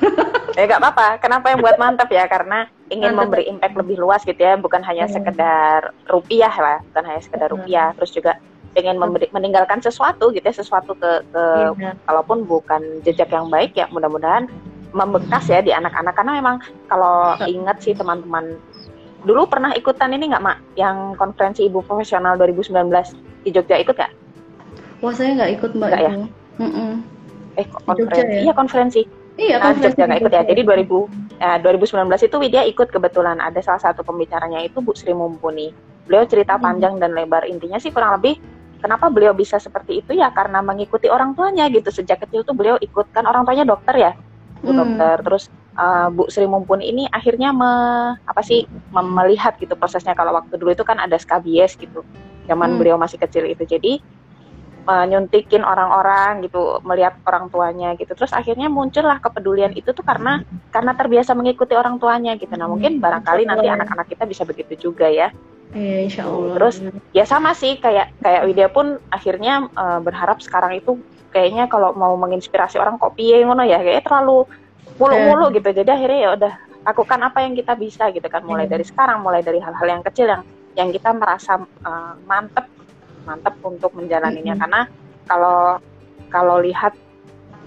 ya 0.58 0.62
nggak 0.70 0.80
apa-apa 0.80 1.06
kenapa 1.18 1.46
yang 1.50 1.60
buat 1.60 1.76
mantap 1.78 2.08
ya 2.10 2.24
karena 2.30 2.70
ingin 2.90 3.12
mantap. 3.12 3.20
memberi 3.26 3.44
impact 3.50 3.74
lebih 3.74 3.96
luas 3.98 4.22
gitu 4.22 4.38
ya 4.38 4.54
bukan 4.54 4.82
hanya 4.86 5.10
hmm. 5.10 5.14
sekedar 5.14 5.90
rupiah 6.06 6.54
lah 6.54 6.78
bukan 6.92 7.04
hanya 7.10 7.20
sekedar 7.22 7.48
hmm. 7.50 7.56
rupiah 7.58 7.88
terus 7.98 8.12
juga 8.14 8.32
pengen 8.74 8.98
memberi, 8.98 9.30
meninggalkan 9.30 9.78
sesuatu 9.78 10.34
gitu 10.34 10.42
ya 10.42 10.54
sesuatu 10.54 10.98
ke, 10.98 11.22
ke 11.30 11.44
ya. 11.78 11.94
kalaupun 12.10 12.42
bukan 12.42 12.82
jejak 13.06 13.30
yang 13.30 13.46
baik 13.46 13.74
ya 13.78 13.86
mudah-mudahan 13.94 14.50
membekas 14.94 15.50
ya 15.50 15.62
di 15.62 15.70
anak-anak 15.74 16.14
karena 16.14 16.32
memang 16.38 16.56
kalau 16.86 17.34
ingat 17.46 17.82
sih 17.82 17.94
teman-teman 17.94 18.58
dulu 19.24 19.48
pernah 19.48 19.72
ikutan 19.74 20.12
ini 20.12 20.30
nggak 20.30 20.44
mak 20.44 20.58
yang 20.76 21.16
konferensi 21.16 21.64
ibu 21.66 21.80
profesional 21.82 22.36
2019 22.36 22.92
di 23.42 23.50
Jogja 23.50 23.80
ikut 23.80 23.96
nggak? 23.96 24.12
Wah 25.00 25.12
saya 25.16 25.32
nggak 25.34 25.50
ikut 25.60 25.70
mbak. 25.74 25.88
Nggak 25.90 26.02
ya? 26.04 26.12
Mm 26.58 26.70
-mm. 26.70 26.90
Eh 27.54 27.66
konferensi? 27.70 28.34
ya? 28.34 28.42
Iya 28.50 28.52
konferensi. 28.54 29.02
Iya 29.34 29.56
nah, 29.58 29.70
konferensi. 29.70 29.94
Jogja 29.94 30.04
nggak 30.06 30.20
ikut 30.22 30.32
ya. 30.32 30.42
Jadi 30.46 30.60
2000 30.62 31.42
ya, 31.42 31.52
2019 31.62 32.28
itu 32.28 32.36
Widya 32.38 32.62
ikut 32.66 32.88
kebetulan 32.90 33.38
ada 33.42 33.60
salah 33.62 33.82
satu 33.82 34.06
pembicaranya 34.06 34.62
itu 34.62 34.78
Bu 34.82 34.94
Sri 34.94 35.14
Mumpuni. 35.14 35.74
Beliau 36.06 36.26
cerita 36.28 36.58
hmm. 36.58 36.62
panjang 36.62 36.94
dan 37.02 37.14
lebar 37.14 37.46
intinya 37.48 37.78
sih 37.78 37.90
kurang 37.90 38.20
lebih 38.20 38.38
kenapa 38.84 39.08
beliau 39.08 39.32
bisa 39.32 39.56
seperti 39.56 40.04
itu 40.04 40.12
ya 40.12 40.28
karena 40.28 40.60
mengikuti 40.60 41.08
orang 41.08 41.32
tuanya 41.32 41.72
gitu 41.72 41.88
sejak 41.88 42.20
kecil 42.20 42.44
tuh 42.44 42.52
beliau 42.52 42.76
ikut 42.84 43.08
kan 43.16 43.24
orang 43.24 43.48
tuanya 43.48 43.64
dokter 43.64 43.96
ya 43.96 44.12
bu 44.60 44.76
hmm. 44.76 44.80
dokter 44.80 45.16
terus 45.24 45.44
uh, 45.80 46.12
Bu 46.12 46.28
Sri 46.28 46.44
Mumpuni 46.44 46.92
ini 46.92 47.04
akhirnya 47.08 47.52
me, 47.56 47.72
apa 48.28 48.44
sih 48.44 48.68
melihat 48.92 49.56
gitu 49.56 49.72
prosesnya 49.72 50.12
kalau 50.12 50.36
waktu 50.36 50.60
dulu 50.60 50.76
itu 50.76 50.84
kan 50.84 51.00
ada 51.00 51.16
skabies 51.16 51.80
gitu 51.80 52.04
zaman 52.44 52.76
hmm. 52.76 52.78
beliau 52.80 52.96
masih 53.00 53.16
kecil 53.16 53.48
itu 53.48 53.64
jadi 53.64 54.04
menyuntikin 54.84 55.64
orang-orang 55.64 56.44
gitu 56.44 56.78
melihat 56.84 57.16
orang 57.24 57.48
tuanya 57.48 57.96
gitu 57.96 58.12
terus 58.12 58.32
akhirnya 58.36 58.68
muncullah 58.68 59.16
kepedulian 59.18 59.72
itu 59.72 59.96
tuh 59.96 60.04
karena 60.04 60.44
karena 60.68 60.92
terbiasa 60.92 61.32
mengikuti 61.32 61.72
orang 61.72 61.96
tuanya 61.96 62.36
gitu 62.36 62.52
nah 62.54 62.68
mungkin 62.68 63.00
barangkali 63.00 63.48
nanti 63.48 63.66
anak-anak 63.66 64.06
kita 64.12 64.28
bisa 64.28 64.44
begitu 64.44 64.92
juga 64.92 65.08
ya 65.08 65.32
Iya, 65.74 66.06
insya 66.06 66.22
Allah. 66.30 66.54
Terus 66.54 66.76
ya 67.10 67.26
sama 67.26 67.50
sih 67.50 67.82
kayak 67.82 68.14
kayak 68.22 68.46
Widya 68.46 68.70
pun 68.70 69.02
akhirnya 69.10 69.66
uh, 69.74 69.98
berharap 69.98 70.38
sekarang 70.38 70.78
itu 70.78 71.02
kayaknya 71.34 71.66
kalau 71.66 71.90
mau 71.98 72.14
menginspirasi 72.14 72.78
orang 72.78 72.94
kok 72.94 73.18
piye 73.18 73.42
ngono 73.42 73.66
ya 73.66 73.82
kayak 73.82 74.06
terlalu 74.06 74.46
mulu-mulu 75.02 75.50
iya. 75.50 75.56
gitu. 75.58 75.68
Jadi 75.74 75.90
akhirnya 75.90 76.18
ya 76.22 76.30
udah 76.38 76.52
lakukan 76.86 77.20
apa 77.26 77.38
yang 77.42 77.58
kita 77.58 77.74
bisa 77.74 78.06
gitu 78.14 78.28
kan 78.30 78.46
mulai 78.46 78.70
iya. 78.70 78.78
dari 78.78 78.86
sekarang, 78.86 79.18
mulai 79.18 79.42
dari 79.42 79.58
hal-hal 79.58 79.86
yang 79.98 80.02
kecil 80.06 80.30
yang 80.30 80.42
yang 80.78 80.88
kita 80.94 81.10
merasa 81.10 81.58
uh, 81.58 82.14
mantep 82.22 82.70
mantap 83.24 83.56
untuk 83.64 83.92
menjalaninya. 83.96 84.54
Mm 84.54 84.60
-hmm. 84.60 84.62
karena 84.62 84.80
kalau 85.28 85.80
kalau 86.28 86.56
lihat 86.60 86.92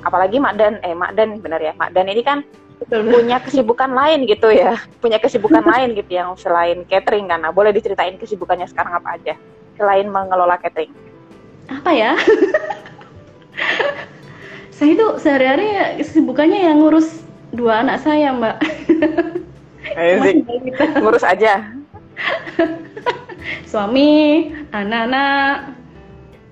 apalagi 0.06 0.38
Mak 0.38 0.56
Dan 0.58 0.74
eh 0.86 0.94
Mak 0.94 1.18
Dan 1.18 1.42
benar 1.42 1.60
ya 1.62 1.74
Mak 1.74 1.92
Dan 1.94 2.08
ini 2.10 2.22
kan 2.22 2.46
Betul. 2.78 3.10
punya 3.10 3.42
kesibukan 3.42 3.90
lain 3.90 4.30
gitu 4.30 4.54
ya 4.54 4.78
punya 5.02 5.18
kesibukan 5.18 5.66
lain 5.74 5.98
gitu 5.98 6.12
yang 6.14 6.38
selain 6.38 6.86
catering 6.86 7.26
kan. 7.26 7.42
Nah, 7.42 7.50
boleh 7.50 7.74
diceritain 7.74 8.16
kesibukannya 8.22 8.70
sekarang 8.70 9.02
apa 9.02 9.18
aja 9.18 9.34
selain 9.78 10.06
mengelola 10.10 10.62
catering? 10.62 10.94
Apa 11.68 11.92
ya? 11.92 12.14
Saya 14.78 14.94
itu 14.94 15.08
sehari-hari 15.18 15.98
kesibukannya 15.98 16.70
yang 16.70 16.78
ngurus 16.78 17.26
dua 17.50 17.82
anak 17.82 17.98
saya 18.06 18.30
mbak. 18.30 18.62
Ngurus 21.02 21.26
aja 21.26 21.66
suami, 23.68 24.48
anak-anak. 24.72 25.76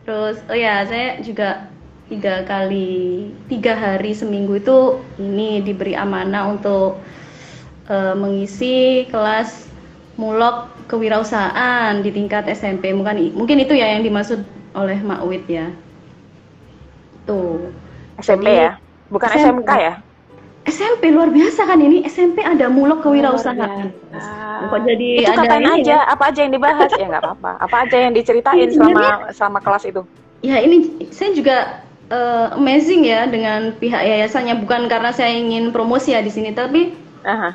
Terus 0.05 0.37
oh 0.51 0.57
ya 0.57 0.85
saya 0.85 1.17
juga 1.25 1.71
tiga 2.05 2.45
kali 2.45 3.33
tiga 3.49 3.73
hari 3.73 4.13
seminggu 4.13 4.61
itu 4.61 5.01
ini 5.17 5.65
diberi 5.65 5.97
amanah 5.97 6.53
untuk 6.53 7.01
uh, 7.89 8.13
mengisi 8.13 9.09
kelas 9.09 9.65
mulok 10.21 10.69
kewirausahaan 10.85 12.05
di 12.05 12.13
tingkat 12.13 12.45
SMP 12.45 12.93
mungkin 12.93 13.33
mungkin 13.33 13.57
itu 13.57 13.73
ya 13.73 13.97
yang 13.97 14.05
dimaksud 14.05 14.45
oleh 14.77 15.01
Mak 15.01 15.25
Wit 15.25 15.49
ya. 15.49 15.73
Tuh. 17.25 17.73
SMP 18.21 18.45
Jadi, 18.53 18.61
ya? 18.69 18.71
Bukan 19.09 19.29
SMP. 19.33 19.65
SMK 19.65 19.71
ya 19.81 20.04
SMP 20.65 21.13
luar 21.13 21.29
biasa 21.29 21.69
kan 21.69 21.77
ini 21.77 22.01
SMP 22.09 22.41
ada 22.41 22.65
mulok 22.73 23.05
kewirausahaan. 23.05 23.93
Oh, 24.13 24.67
Kok 24.73 24.81
jadi 24.81 25.21
itu 25.21 25.29
ada 25.29 25.45
kapan 25.45 25.63
aja? 25.77 25.85
Ya? 25.85 25.99
Apa 26.09 26.23
aja 26.33 26.39
yang 26.41 26.53
dibahas? 26.57 26.89
ya 26.89 27.05
nggak 27.05 27.21
apa-apa. 27.21 27.51
Apa 27.61 27.75
aja 27.85 27.97
yang 28.01 28.13
diceritain 28.17 28.69
selama 28.73 29.29
selama 29.29 29.59
kelas 29.61 29.85
itu? 29.85 30.01
Ya 30.41 30.57
ini 30.65 31.05
saya 31.13 31.37
juga 31.37 31.85
uh, 32.09 32.57
amazing 32.57 33.05
ya 33.05 33.29
dengan 33.29 33.77
pihak 33.77 34.01
yayasannya 34.01 34.57
bukan 34.65 34.89
karena 34.89 35.13
saya 35.13 35.37
ingin 35.37 35.69
promosi 35.69 36.17
ya 36.17 36.25
di 36.25 36.33
sini 36.33 36.49
tapi 36.57 36.97
uh, 37.29 37.53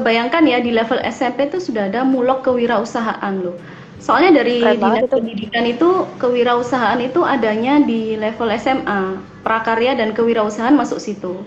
bayangkan 0.06 0.44
ya 0.44 0.60
di 0.60 0.76
level 0.76 1.00
SMP 1.08 1.48
itu 1.48 1.56
sudah 1.56 1.88
ada 1.88 2.04
mulok 2.04 2.44
kewirausahaan 2.44 3.32
loh. 3.40 3.56
Soalnya 3.96 4.44
dari 4.44 4.60
dinas 4.60 5.08
pendidikan 5.08 5.64
itu 5.64 6.04
kewirausahaan 6.20 7.00
itu 7.00 7.24
adanya 7.24 7.80
di 7.80 8.14
level 8.20 8.52
SMA, 8.60 9.18
prakarya 9.40 9.96
dan 9.96 10.12
kewirausahaan 10.12 10.76
masuk 10.76 11.00
situ. 11.00 11.40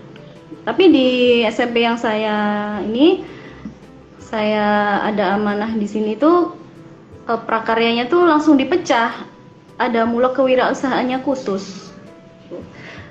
Tapi 0.70 0.86
di 0.86 1.08
SMP 1.50 1.82
yang 1.82 1.98
saya 1.98 2.78
ini 2.86 3.26
saya 4.22 5.02
ada 5.02 5.34
amanah 5.34 5.74
di 5.74 5.82
sini 5.82 6.14
tuh 6.14 6.54
eh, 7.26 7.40
prakaryanya 7.42 8.06
tuh 8.06 8.22
langsung 8.22 8.54
dipecah. 8.54 9.26
Ada 9.82 10.06
mulai 10.06 10.30
kewirausahaannya 10.30 11.26
khusus. 11.26 11.90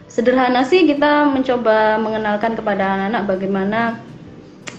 Sederhana 0.07 0.63
sih 0.63 0.87
kita 0.87 1.27
mencoba 1.27 1.99
mengenalkan 1.99 2.55
kepada 2.55 2.95
anak-anak 2.95 3.23
bagaimana 3.27 3.79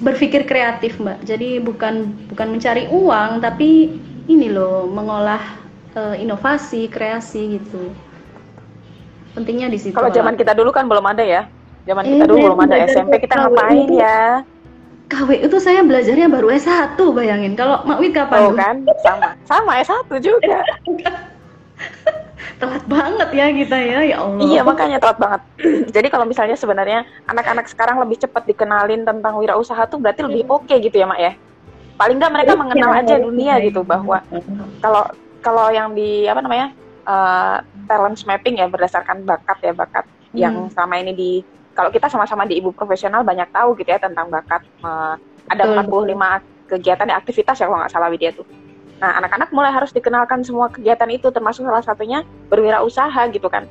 berpikir 0.00 0.49
kreatif, 0.49 0.96
Mbak. 0.96 1.28
Jadi 1.28 1.60
bukan 1.60 2.16
bukan 2.32 2.49
mencari 2.49 2.88
uang 2.88 3.44
tapi 3.44 3.92
ini 4.25 4.49
loh 4.49 4.88
mengolah 4.88 5.60
uh, 6.00 6.16
inovasi, 6.16 6.88
kreasi 6.88 7.60
gitu. 7.60 7.92
Pentingnya 9.37 9.68
di 9.68 9.76
situ. 9.76 9.92
Kalau 9.92 10.08
zaman 10.08 10.40
kita 10.40 10.56
dulu 10.56 10.72
kan 10.72 10.88
belum 10.88 11.04
ada 11.04 11.20
ya 11.20 11.60
Zaman 11.88 12.04
kita 12.04 12.25
dulu 12.28 12.38
belum 12.52 12.60
ada 12.68 12.76
SMP, 12.87 13.12
kita 13.25 13.34
ngapain 13.37 13.88
ya? 13.92 14.44
KW 15.10 15.42
itu 15.42 15.58
saya 15.58 15.82
belajarnya 15.82 16.30
baru 16.30 16.54
S1, 16.54 16.94
bayangin. 16.94 17.58
Kalau 17.58 17.82
Mak 17.82 17.99
Wid 17.99 18.14
kapan? 18.14 18.40
Oh 18.46 18.54
kan, 18.54 18.76
sama. 19.02 19.28
Sama 19.42 19.72
S1 19.82 20.06
juga. 20.22 20.62
telat 22.60 22.84
banget 22.84 23.28
ya 23.32 23.46
kita 23.49 23.76
ya, 23.80 23.99
ya 24.04 24.16
Allah. 24.20 24.40
Iya, 24.44 24.60
makanya 24.62 24.99
telat 25.00 25.18
banget. 25.18 25.40
Jadi 25.96 26.08
kalau 26.12 26.28
misalnya 26.28 26.56
sebenarnya 26.60 27.08
anak-anak 27.25 27.66
sekarang 27.72 27.96
lebih 28.04 28.20
cepat 28.20 28.44
dikenalin 28.44 29.02
tentang 29.02 29.40
wirausaha 29.40 29.80
tuh 29.88 29.96
berarti 29.96 30.28
lebih 30.28 30.44
oke 30.46 30.68
okay 30.68 30.78
gitu 30.84 31.00
ya, 31.00 31.08
Mak 31.08 31.20
ya? 31.20 31.32
Paling 31.96 32.16
nggak 32.20 32.32
mereka 32.32 32.52
mengenal 32.56 32.90
aja 32.96 33.16
dunia 33.20 33.60
gitu 33.64 33.80
bahwa 33.84 34.25
kalau 34.80 35.04
kalau 35.40 35.66
yang 35.72 35.96
di 35.96 36.28
apa 36.28 36.40
namanya? 36.44 36.76
Uh, 37.00 37.64
talent 37.88 38.22
mapping 38.28 38.60
ya 38.60 38.68
berdasarkan 38.68 39.25
bakat 39.25 39.58
ya, 39.64 39.72
bakat 39.72 40.04
hmm. 40.06 40.37
yang 40.37 40.54
selama 40.70 41.00
ini 41.00 41.12
di 41.16 41.32
kalau 41.80 41.88
kita 41.88 42.12
sama-sama 42.12 42.44
di 42.44 42.60
ibu 42.60 42.76
profesional 42.76 43.25
banyak 43.25 43.49
tahu 43.56 43.72
gitu 43.80 43.88
ya 43.88 43.96
tentang 43.96 44.28
bakat 44.28 44.60
uh, 44.84 45.16
ada 45.49 45.64
betul, 45.80 46.12
45 46.12 46.76
kegiatan 46.76 47.08
dan 47.08 47.16
aktivitas 47.16 47.56
ya 47.56 47.64
kalau 47.64 47.80
nggak 47.80 47.92
salah 47.96 48.12
Widya 48.12 48.37
tuh. 48.37 48.44
Nah, 49.00 49.16
anak-anak 49.16 49.49
mulai 49.56 49.72
harus 49.72 49.96
dikenalkan 49.96 50.44
semua 50.44 50.68
kegiatan 50.68 51.08
itu 51.08 51.32
termasuk 51.32 51.64
salah 51.64 51.80
satunya 51.80 52.20
berwirausaha 52.52 53.32
gitu 53.32 53.49
kan. 53.49 53.64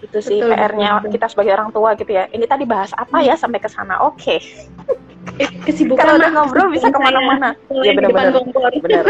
Itu 0.00 0.24
sih 0.24 0.40
PR-nya 0.40 1.04
kita 1.04 1.28
sebagai 1.28 1.52
orang 1.52 1.68
tua 1.68 1.92
gitu 2.00 2.08
ya. 2.08 2.32
Ini 2.32 2.48
tadi 2.48 2.64
bahas 2.64 2.96
apa 2.96 3.20
ya 3.20 3.36
sampai 3.36 3.60
ke 3.60 3.68
sana? 3.68 4.00
Oke. 4.00 4.40
Okay. 4.40 5.44
Kesibukan 5.68 6.00
kalau 6.00 6.16
udah 6.16 6.32
ngobrol 6.32 6.72
bisa 6.72 6.88
ke 6.88 6.96
mana-mana. 6.96 7.52
Ya 7.84 7.92
benar-benar. 7.92 8.40
Benar. 8.80 9.04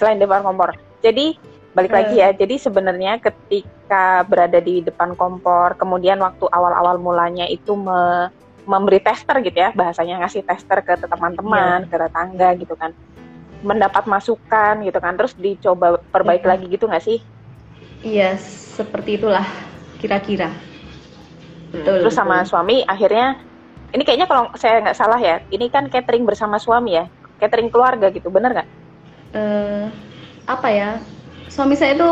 Selain 0.00 0.16
depan 0.16 0.40
kompor. 0.40 0.72
Jadi 1.04 1.36
balik 1.70 1.92
lagi 1.92 2.18
Eh. 2.18 2.22
ya. 2.22 2.28
Jadi 2.34 2.54
sebenarnya 2.58 3.18
ketika 3.18 4.22
berada 4.26 4.58
di 4.58 4.82
depan 4.82 5.14
kompor, 5.14 5.74
kemudian 5.74 6.18
waktu 6.18 6.46
awal-awal 6.46 6.98
mulanya 6.98 7.46
itu 7.46 7.74
me- 7.74 8.30
memberi 8.60 9.00
tester 9.02 9.40
gitu 9.40 9.56
ya, 9.56 9.72
bahasanya 9.74 10.20
ngasih 10.22 10.46
tester 10.46 10.78
ke 10.84 10.94
teman-teman, 11.00 11.88
ke 11.88 11.96
tetangga 11.96 12.54
gitu 12.54 12.76
kan. 12.76 12.94
Mendapat 13.60 14.06
masukan 14.06 14.84
gitu 14.84 14.98
kan, 15.00 15.16
terus 15.18 15.34
dicoba 15.34 15.98
perbaiki 16.12 16.46
Iya. 16.46 16.52
lagi 16.54 16.66
gitu 16.70 16.84
nggak 16.86 17.02
sih? 17.02 17.18
Iya, 18.00 18.36
seperti 18.76 19.18
itulah 19.18 19.44
kira-kira. 19.98 20.48
Betul. 21.70 22.04
Terus 22.04 22.14
sama 22.14 22.40
betul. 22.40 22.56
suami 22.56 22.82
akhirnya 22.82 23.36
ini 23.90 24.02
kayaknya 24.06 24.28
kalau 24.30 24.48
saya 24.54 24.80
nggak 24.80 24.96
salah 24.96 25.18
ya, 25.18 25.42
ini 25.50 25.66
kan 25.66 25.90
catering 25.90 26.22
bersama 26.22 26.56
suami 26.56 26.94
ya, 26.94 27.04
catering 27.36 27.68
keluarga 27.68 28.06
gitu, 28.10 28.30
bener 28.30 28.54
nggak? 28.54 28.68
eh, 29.30 29.86
apa 30.46 30.68
ya? 30.70 30.98
Suami 31.50 31.74
saya 31.76 31.98
itu 31.98 32.10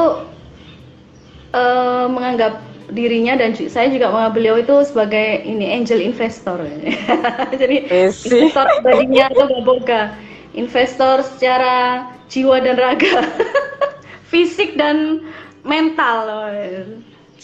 eh, 1.54 2.06
menganggap 2.10 2.60
dirinya 2.90 3.36
dan 3.36 3.52
saya 3.54 3.92
juga 3.92 4.08
menganggap 4.08 4.34
beliau 4.36 4.56
itu 4.56 4.74
sebagai 4.84 5.44
ini 5.44 5.72
angel 5.72 6.00
investor. 6.00 6.58
Jadi 7.60 7.76
Esi. 7.88 8.26
investor 8.26 8.66
pribadinya 8.80 9.28
atau 9.30 9.46
boga 9.62 10.16
investor 10.56 11.22
secara 11.22 12.08
jiwa 12.28 12.60
dan 12.60 12.76
raga 12.76 13.24
fisik 14.32 14.76
dan 14.76 15.22
mental 15.64 16.50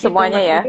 Gitu, 0.01 0.11
Semuanya 0.11 0.41
Mas. 0.41 0.45
ya? 0.45 0.61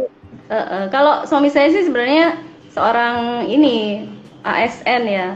Eh, 0.49 0.55
eh, 0.55 0.85
kalau 0.91 1.25
suami 1.25 1.49
saya 1.49 1.71
sih 1.71 1.87
sebenarnya 1.87 2.37
seorang 2.69 3.47
ini 3.47 4.05
ASN 4.43 5.03
ya 5.09 5.27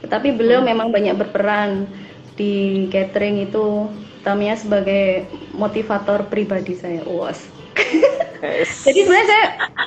tetapi 0.00 0.32
beliau 0.36 0.60
Hmm. 0.60 0.68
memang 0.70 0.88
banyak 0.92 1.16
berperan 1.16 1.84
di 2.36 2.86
catering 2.88 3.44
itu 3.44 3.88
utamanya 4.24 4.56
sebagai 4.56 5.28
motivator 5.52 6.24
pribadi 6.32 6.72
saya 6.72 7.04
uas 7.04 7.44
Yes. 8.40 8.72
jadi 8.88 8.98
sebenarnya 9.04 9.28
saya 9.28 9.44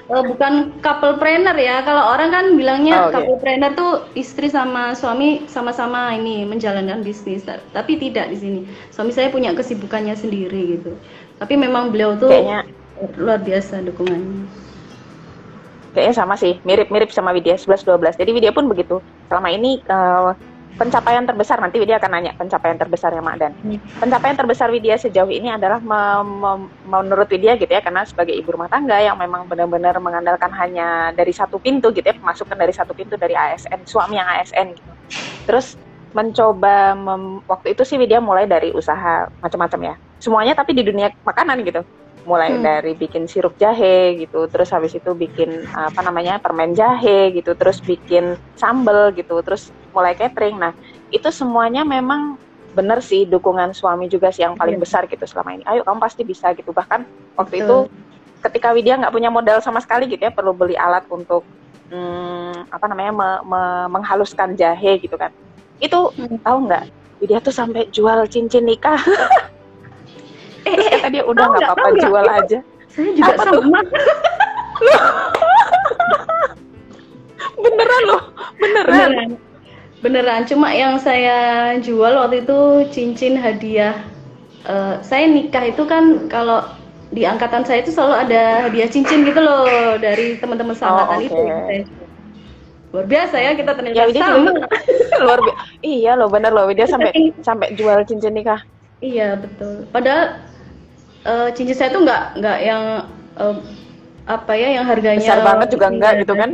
eh, 0.08 0.24
bukan 0.24 0.54
couple 0.82 1.16
planner 1.20 1.58
ya. 1.58 1.84
Kalau 1.84 2.04
orang 2.14 2.30
kan 2.32 2.46
bilangnya 2.56 2.96
Oh, 2.98 3.08
oke. 3.10 3.14
couple 3.18 3.38
planner 3.44 3.72
tuh 3.76 3.92
istri 4.16 4.48
sama 4.48 4.94
suami 4.96 5.46
sama-sama 5.52 6.14
ini 6.16 6.48
menjalankan 6.48 7.04
bisnis. 7.04 7.44
Ta- 7.46 7.62
Tapi 7.76 8.00
tidak 8.00 8.32
di 8.32 8.38
sini. 8.40 8.60
Suami 8.94 9.12
saya 9.14 9.30
punya 9.30 9.52
kesibukannya 9.54 10.16
sendiri 10.16 10.80
gitu. 10.80 10.92
Tapi 11.38 11.54
memang 11.60 11.92
beliau 11.94 12.16
tuh 12.18 12.32
Kayaknya 12.32 12.60
luar 13.20 13.40
biasa 13.44 13.84
dukungannya. 13.86 14.48
Kayaknya 15.94 16.14
sama 16.14 16.36
sih, 16.38 16.62
mirip-mirip 16.62 17.10
sama 17.10 17.34
Widya 17.34 17.58
11-12. 17.58 18.14
Jadi 18.22 18.30
Widya 18.30 18.52
pun 18.54 18.70
begitu. 18.70 19.02
Selama 19.30 19.50
ini 19.50 19.82
eh, 19.82 20.30
pencapaian 20.78 21.26
terbesar, 21.26 21.58
nanti 21.58 21.82
Widya 21.82 21.98
akan 21.98 22.12
nanya 22.14 22.32
pencapaian 22.38 22.78
terbesar 22.78 23.10
ya 23.10 23.22
Mak 23.26 23.36
Dan. 23.42 23.52
Hmm. 23.66 23.82
Pencapaian 23.98 24.38
terbesar 24.38 24.70
Widya 24.70 24.96
sejauh 25.02 25.28
ini 25.28 25.50
adalah 25.50 25.82
menurut 26.86 27.28
Widya 27.28 27.58
gitu 27.58 27.74
ya, 27.74 27.82
karena 27.82 28.06
sebagai 28.06 28.38
ibu 28.38 28.54
rumah 28.54 28.70
tangga 28.70 29.02
yang 29.02 29.18
memang 29.18 29.50
benar-benar 29.50 29.98
mengandalkan 29.98 30.54
hanya 30.54 31.10
dari 31.18 31.34
satu 31.34 31.58
pintu 31.58 31.90
gitu 31.90 32.06
ya, 32.06 32.14
pemasukan 32.14 32.56
dari 32.56 32.72
satu 32.72 32.94
pintu 32.94 33.18
dari 33.18 33.34
ASN, 33.34 33.90
suami 33.90 34.22
yang 34.22 34.30
ASN 34.38 34.78
gitu. 34.78 34.92
Terus 35.50 35.74
mencoba 36.14 36.94
mem- 36.94 37.42
waktu 37.50 37.74
itu 37.74 37.84
sih 37.84 37.98
Widya 37.98 38.22
mulai 38.22 38.46
dari 38.46 38.70
usaha 38.72 39.28
macam-macam 39.42 39.94
ya. 39.94 39.96
Semuanya 40.22 40.54
tapi 40.58 40.74
di 40.78 40.86
dunia 40.86 41.10
makanan 41.26 41.62
gitu 41.66 41.82
mulai 42.28 42.52
Hmm. 42.52 42.60
dari 42.60 42.92
bikin 42.92 43.24
sirup 43.24 43.56
jahe 43.56 44.20
gitu, 44.20 44.52
terus 44.52 44.68
habis 44.76 44.92
itu 44.92 45.16
bikin 45.16 45.48
apa 45.72 46.04
namanya 46.04 46.44
permen 46.44 46.76
jahe 46.76 47.32
gitu, 47.32 47.56
terus 47.56 47.80
bikin 47.80 48.36
sambel 48.52 49.16
gitu, 49.16 49.40
terus 49.48 49.72
mulai 49.92 50.14
catering. 50.14 50.58
Nah 50.58 50.72
itu 51.10 51.30
semuanya 51.30 51.82
memang 51.82 52.36
bener 52.72 53.02
sih 53.02 53.26
dukungan 53.26 53.74
suami 53.74 54.06
juga 54.06 54.30
sih 54.30 54.46
yang 54.46 54.54
paling 54.54 54.78
Iya. 54.78 54.84
besar 54.84 55.02
gitu 55.06 55.24
selama 55.24 55.56
ini. 55.56 55.64
Ayo 55.66 55.82
kamu 55.82 55.98
pasti 55.98 56.22
bisa 56.22 56.54
gitu. 56.54 56.70
Bahkan 56.70 57.06
waktu 57.34 57.56
Betul. 57.58 57.66
itu 57.66 57.78
ketika 58.38 58.70
Widya 58.70 58.96
nggak 58.98 59.12
punya 59.12 59.30
modal 59.30 59.58
sama 59.60 59.82
sekali 59.82 60.06
gitu 60.06 60.22
ya, 60.22 60.30
perlu 60.30 60.54
beli 60.54 60.78
alat 60.78 61.04
untuk 61.10 61.42
hmm, 61.90 62.70
apa 62.70 62.86
namanya 62.86 63.12
me- 63.12 63.44
me- 63.48 63.88
menghaluskan 63.92 64.54
jahe 64.54 65.00
gitu 65.00 65.16
kan. 65.16 65.32
Itu 65.80 66.14
Hmm. 66.14 66.38
tahu 66.40 66.58
nggak? 66.68 66.84
Widya 67.18 67.42
tuh 67.42 67.50
sampai 67.50 67.90
jual 67.90 68.30
cincin 68.30 68.62
nikah. 68.62 69.02
Eh, 70.64 70.70
Terus 70.76 70.86
eh, 70.86 70.92
kata 71.02 71.08
dia 71.10 71.24
udah 71.26 71.46
nggak 71.50 71.66
apa-apa 71.66 71.90
jual 71.98 72.26
aja. 72.28 72.60
saya 72.88 73.10
juga 73.14 73.34
Apa 73.34 73.44
tuh? 73.48 73.62
sama. 73.64 73.80
Beneran 77.58 78.04
loh, 78.06 78.22
beneran. 78.56 78.94
Beneran. 78.94 79.30
Beneran. 79.98 80.46
Cuma 80.46 80.70
yang 80.70 81.02
saya 81.02 81.74
jual 81.82 82.14
waktu 82.14 82.46
itu 82.46 82.60
cincin 82.94 83.34
hadiah. 83.34 83.98
Eh, 84.68 84.96
saya 85.02 85.26
nikah 85.26 85.64
itu 85.74 85.84
kan 85.88 86.28
kalau 86.30 86.62
di 87.10 87.24
angkatan 87.24 87.64
saya 87.64 87.82
itu 87.82 87.96
selalu 87.96 88.30
ada 88.30 88.68
hadiah 88.68 88.90
cincin 88.92 89.24
gitu 89.24 89.40
loh 89.40 89.96
dari 89.98 90.36
teman-teman 90.38 90.76
Oh, 90.76 91.18
itu. 91.24 91.34
oke. 91.34 91.40
yang 91.40 91.62
saya 91.66 91.82
jual. 91.88 92.06
Luar 92.88 93.06
biasa 93.06 93.36
ya 93.38 93.52
kita 93.56 93.72
ternyata 93.76 93.96
Ya 93.96 94.04
Widya 94.08 94.24
sama. 94.28 94.52
luar 95.26 95.40
biasa. 95.44 95.62
Iya 95.84 96.12
loh, 96.16 96.28
bener 96.32 96.52
loh 96.54 96.66
Widya 96.68 96.86
sampai 96.88 97.12
sampai 97.48 97.68
jual 97.74 97.98
cincin 98.06 98.36
nikah. 98.36 98.60
Iya 99.00 99.40
betul. 99.40 99.88
Padahal 99.90 100.46
eh, 101.26 101.50
cincin 101.56 101.76
saya 101.78 101.90
tuh 101.90 102.02
nggak 102.06 102.22
nggak 102.38 102.58
yang 102.62 102.84
eh, 103.40 103.56
apa 104.28 104.52
ya 104.60 104.68
yang 104.78 104.86
harganya 104.86 105.24
Besar 105.24 105.40
banget 105.42 105.68
juga 105.72 105.88
enggak 105.88 106.14
gitu 106.28 106.34
kan? 106.36 106.50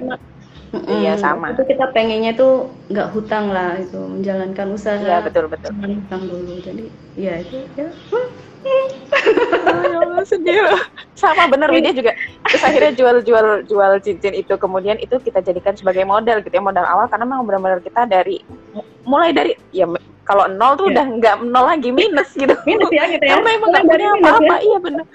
Iya, 0.73 1.13
sama. 1.21 1.53
Itu 1.53 1.63
kita 1.69 1.93
pengennya 1.93 2.33
tuh 2.33 2.73
nggak 2.89 3.13
hutang 3.13 3.53
lah 3.53 3.77
itu 3.77 3.93
menjalankan 3.97 4.73
usaha. 4.73 4.97
Iya 4.97 5.21
betul 5.21 5.45
betul. 5.45 5.69
Jangan 5.69 5.91
hutang 6.01 6.21
dulu. 6.25 6.53
Jadi 6.65 6.83
ya 7.13 7.33
itu 7.39 7.57
ya. 7.77 7.89
Oh, 8.63 9.83
ya 9.83 9.99
Allah, 9.99 10.23
sedih 10.23 10.63
loh. 10.63 10.79
Sama 11.19 11.51
bener 11.51 11.67
Widya 11.67 11.91
juga. 11.91 12.15
Terus 12.47 12.63
akhirnya 12.63 12.95
jual-jual 12.95 13.67
jual 13.67 13.91
cincin 13.99 14.31
itu 14.31 14.55
kemudian 14.55 14.95
itu 15.03 15.19
kita 15.19 15.43
jadikan 15.43 15.75
sebagai 15.75 16.07
modal 16.07 16.39
gitu 16.39 16.55
ya 16.55 16.63
modal 16.63 16.87
awal 16.87 17.11
karena 17.11 17.27
memang 17.27 17.43
benar-benar 17.43 17.83
kita 17.83 18.07
dari 18.07 18.39
mulai 19.03 19.35
dari 19.35 19.51
ya 19.75 19.83
kalau 20.23 20.47
nol 20.47 20.79
tuh 20.79 20.87
Iya. 20.87 20.95
udah 20.95 21.05
nggak 21.19 21.35
nol 21.43 21.65
lagi 21.67 21.91
minus 21.91 22.31
gitu. 22.31 22.55
Minus 22.63 22.87
ya 22.95 23.03
gitu 23.11 23.23
ya. 23.27 23.35
Karena 23.35 23.49
emang 23.51 23.69
nggak 23.75 23.83
punya 23.83 23.97
minus 23.99 24.15
ya. 24.15 24.31
apa-apa. 24.31 24.55
Iya 24.63 24.77
bener. 24.79 25.05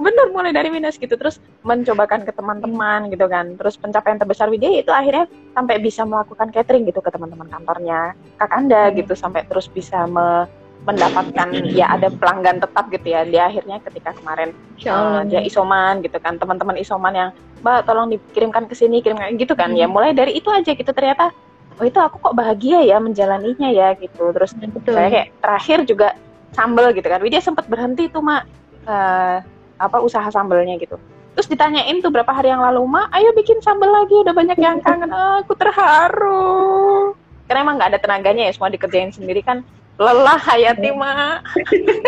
Bener 0.00 0.32
mulai 0.32 0.50
dari 0.50 0.72
minus 0.72 0.96
gitu. 0.96 1.12
Terus 1.12 1.36
mencobakan 1.60 2.24
ke 2.24 2.32
teman-teman 2.32 3.12
gitu 3.12 3.28
kan. 3.28 3.52
Terus 3.60 3.76
pencapaian 3.76 4.16
terbesar 4.16 4.48
Widya 4.48 4.80
itu 4.80 4.88
akhirnya 4.88 5.28
sampai 5.52 5.76
bisa 5.76 6.08
melakukan 6.08 6.48
catering 6.48 6.88
gitu 6.88 7.04
ke 7.04 7.12
teman-teman 7.12 7.52
kantornya. 7.52 8.16
Kak 8.40 8.48
Anda 8.48 8.88
Hmm. 8.88 8.96
gitu 8.96 9.12
sampai 9.12 9.44
terus 9.44 9.68
bisa 9.68 10.08
me- 10.08 10.48
mendapatkan 10.80 11.52
ya 11.76 11.92
ada 11.92 12.08
pelanggan 12.08 12.64
tetap 12.64 12.88
gitu 12.88 13.04
ya. 13.12 13.28
Dia 13.28 13.52
akhirnya 13.52 13.84
ketika 13.84 14.16
kemarin 14.16 14.56
uh, 14.88 15.20
dia 15.28 15.44
isoman 15.44 16.00
gitu 16.00 16.16
kan. 16.16 16.40
Teman-teman 16.40 16.80
isoman 16.80 17.12
yang 17.12 17.30
mbak 17.60 17.84
tolong 17.84 18.08
dikirimkan 18.08 18.64
ke 18.64 18.72
sini 18.72 19.04
kirimkan 19.04 19.36
gitu 19.36 19.52
kan. 19.52 19.68
Hmm. 19.68 19.76
ya 19.76 19.84
mulai 19.84 20.16
dari 20.16 20.40
itu 20.40 20.48
aja 20.48 20.72
gitu. 20.72 20.88
Ternyata 20.88 21.28
oh 21.76 21.84
itu 21.84 22.00
aku 22.00 22.16
kok 22.24 22.32
bahagia 22.32 22.80
ya 22.80 22.96
menjalaninya 22.96 23.68
ya 23.68 23.92
gitu. 24.00 24.32
Terus 24.32 24.56
Betul. 24.56 24.96
saya 24.96 25.08
kayak 25.12 25.28
terakhir 25.44 25.78
juga 25.84 26.08
sambel 26.56 26.96
gitu 26.96 27.04
kan. 27.04 27.20
Widya 27.20 27.44
sempat 27.44 27.68
berhenti 27.68 28.08
tuh 28.08 28.24
mak. 28.24 28.48
Eh, 28.88 29.59
apa 29.80 29.96
usaha 29.98 30.28
sambelnya 30.28 30.76
gitu. 30.76 31.00
Terus 31.32 31.48
ditanyain 31.48 31.96
tuh 31.98 32.12
berapa 32.12 32.28
hari 32.28 32.52
yang 32.52 32.60
lalu 32.60 32.84
mak 32.84 33.08
ayo 33.10 33.32
bikin 33.32 33.64
sambel 33.64 33.88
lagi 33.88 34.12
udah 34.12 34.36
banyak 34.36 34.58
yang 34.60 34.76
kangen. 34.84 35.08
Ah, 35.08 35.40
aku 35.40 35.56
terharu. 35.56 37.16
Karena 37.48 37.64
emang 37.64 37.80
nggak 37.80 37.96
ada 37.96 37.98
tenaganya 37.98 38.46
ya 38.46 38.52
semua 38.52 38.68
dikerjain 38.68 39.08
sendiri 39.10 39.40
kan. 39.40 39.64
Lelah 39.96 40.36
Hayati 40.38 40.92
mak 40.92 41.40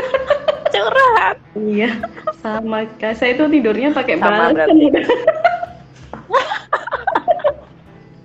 curhat. 0.72 1.36
Iya, 1.52 2.00
sama. 2.40 2.88
Kak. 2.96 3.16
Saya 3.16 3.36
itu 3.36 3.44
tidurnya 3.48 3.92
pakai 3.92 4.16
Sama 4.16 4.52
balon. 4.52 4.52
berarti. 4.54 4.84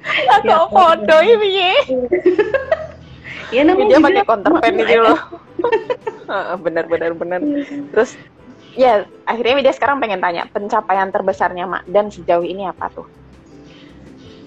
aku 0.08 0.48
Ya, 0.48 0.60
foto 0.66 1.16
ini 1.20 1.72
Iya 3.48 3.62
namanya 3.64 3.88
dia 3.88 4.00
pakai 4.00 4.24
counterpan 4.24 4.72
emak- 4.72 4.88
gitu 4.88 5.00
loh. 5.00 5.20
Heeh, 6.28 6.56
bener 6.60 6.84
bener 6.86 7.12
bener 7.16 7.40
terus 7.92 8.16
ya 8.76 9.08
akhirnya 9.32 9.54
dia 9.66 9.74
sekarang 9.78 9.98
pengen 10.02 10.20
tanya 10.24 10.44
pencapaian 10.56 11.10
terbesarnya 11.16 11.64
mak 11.72 11.84
dan 11.94 12.06
sejauh 12.16 12.46
ini 12.54 12.64
apa 12.72 12.86
tuh 12.96 13.08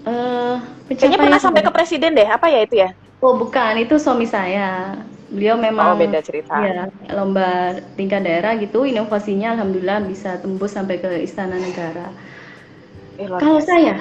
Eh, 0.01 0.57
kayaknya 0.97 1.19
pernah 1.21 1.41
sampai 1.45 1.61
ke 1.67 1.71
presiden 1.77 2.11
deh 2.19 2.25
apa 2.25 2.47
ya 2.49 2.61
itu 2.65 2.77
ya 2.85 2.89
Oh 3.21 3.37
bukan, 3.37 3.73
itu 3.85 4.01
suami 4.01 4.25
saya. 4.25 4.97
Beliau 5.31 5.55
memang 5.61 5.93
oh 5.93 5.97
beda 6.01 6.19
cerita 6.25 6.57
ya, 6.57 6.89
lomba 7.15 7.79
tingkat 7.95 8.21
daerah 8.27 8.57
gitu, 8.59 8.83
inovasinya 8.83 9.55
alhamdulillah 9.55 10.03
bisa 10.11 10.41
tembus 10.43 10.73
sampai 10.75 10.97
ke 10.99 11.11
istana 11.23 11.55
negara. 11.61 12.11
Eh, 13.21 13.29
Kalau 13.29 13.61
saya 13.63 13.95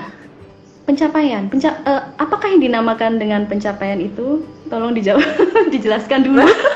pencapaian, 0.88 1.46
penca 1.52 1.70
eh, 1.86 2.02
apakah 2.18 2.48
yang 2.50 2.62
dinamakan 2.66 3.22
dengan 3.22 3.46
pencapaian 3.46 4.00
itu? 4.02 4.42
Tolong 4.72 4.96
dijawab, 4.98 5.22
dijelaskan 5.74 6.26
dulu. 6.26 6.48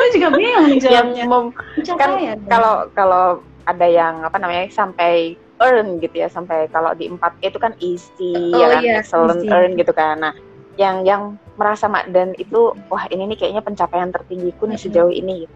saya 0.00 0.10
juga 0.16 0.28
bingung 0.32 0.66
dijawabnya. 0.72 1.24
mem- 1.28 1.54
kan 1.94 2.10
kalau 2.48 2.74
kalau 2.90 3.24
ada 3.68 3.84
yang 3.84 4.24
apa 4.24 4.40
namanya 4.40 4.64
sampai 4.72 5.36
earn 5.60 6.00
gitu 6.00 6.16
ya 6.16 6.28
sampai 6.32 6.72
kalau 6.72 6.96
di 6.96 7.04
empat 7.06 7.36
itu 7.38 7.60
kan 7.60 7.76
easy 7.78 8.32
Oh, 8.50 8.56
ya 8.56 8.66
kan 8.72 8.80
iya, 8.80 8.92
excellent 8.96 9.44
easy. 9.44 9.52
earn 9.52 9.76
gitu 9.76 9.92
kan 9.92 10.16
nah 10.16 10.32
yang 10.80 11.04
yang 11.04 11.22
merasa 11.60 11.84
mak 11.84 12.08
dan 12.08 12.32
itu 12.34 12.72
wah 12.88 13.04
ini 13.12 13.28
nih 13.28 13.36
kayaknya 13.36 13.60
pencapaian 13.60 14.08
tertinggiku 14.08 14.64
nih 14.64 14.80
sejauh 14.80 15.12
ini 15.12 15.44
gitu. 15.44 15.54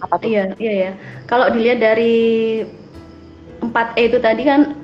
Apa 0.00 0.20
tuh? 0.20 0.28
Iya, 0.28 0.52
iya 0.60 0.72
ya. 0.72 0.90
Kalau 1.24 1.48
dilihat 1.48 1.80
dari 1.80 2.60
4E 3.60 4.12
itu 4.12 4.18
tadi 4.20 4.42
kan 4.44 4.76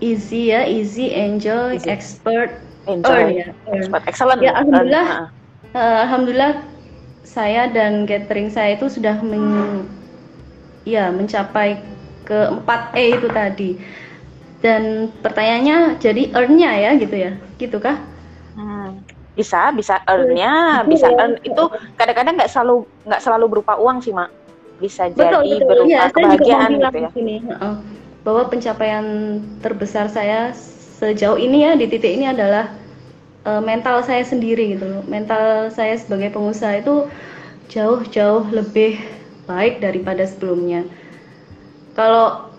easy 0.00 0.52
ya, 0.52 0.68
easy, 0.68 1.08
enjoy, 1.08 1.76
Easy. 1.76 1.88
expert, 1.88 2.60
Enjoy. 2.84 3.08
earn 3.08 3.32
ya. 3.32 3.48
earn. 3.64 3.80
Expert. 3.80 4.02
Excellent. 4.04 4.40
Ya, 4.44 4.52
alhamdulillah. 4.52 5.06
Earn. 5.08 5.32
Eh, 5.74 5.96
alhamdulillah 6.04 6.52
saya 7.24 7.66
dan 7.72 8.04
catering 8.04 8.52
saya 8.52 8.76
itu 8.76 8.86
sudah 8.92 9.18
men, 9.24 9.88
ya 10.84 11.08
mencapai 11.08 11.80
ke 12.28 12.52
4E 12.62 13.04
itu 13.18 13.28
tadi. 13.32 13.70
Dan 14.64 15.12
pertanyaannya 15.20 16.00
jadi 16.00 16.32
earn-nya 16.32 16.72
ya 16.78 16.90
gitu 16.96 17.16
ya. 17.16 17.32
Gitu 17.60 17.76
kah? 17.80 18.00
Hmm. 18.56 19.04
Bisa, 19.34 19.74
bisa 19.74 19.98
earn-nya, 20.06 20.86
bisa 20.86 21.10
Iya. 21.10 21.18
earn 21.18 21.34
itu 21.42 21.62
kadang-kadang 21.98 22.38
nggak 22.38 22.52
selalu 22.52 22.86
nggak 23.02 23.22
selalu 23.24 23.44
berupa 23.50 23.74
uang 23.76 23.98
sih, 23.98 24.14
Mak. 24.14 24.30
Bisa 24.78 25.10
Betul, 25.10 25.42
jadi 25.42 25.58
betul. 25.58 25.68
berupa 25.68 25.96
mau 25.98 26.12
kebahagiaan 26.14 26.70
gitu 26.78 26.98
ya. 27.02 27.10
sini, 27.10 27.36
bahwa 28.24 28.42
pencapaian 28.48 29.06
terbesar 29.60 30.06
saya 30.08 30.54
sejauh 31.02 31.36
ini 31.36 31.66
ya 31.66 31.72
di 31.76 31.90
titik 31.90 32.14
ini 32.14 32.30
adalah 32.30 32.72
eh, 33.44 33.62
mental 33.62 34.00
saya 34.02 34.24
sendiri 34.24 34.76
gitu 34.76 34.84
loh. 34.88 35.02
Mental 35.06 35.68
saya 35.70 35.94
sebagai 36.00 36.32
pengusaha 36.32 36.80
itu 36.80 37.08
jauh-jauh 37.72 38.48
lebih 38.52 39.00
baik 39.44 39.80
daripada 39.80 40.24
sebelumnya. 40.24 40.84
Kalau 41.94 42.50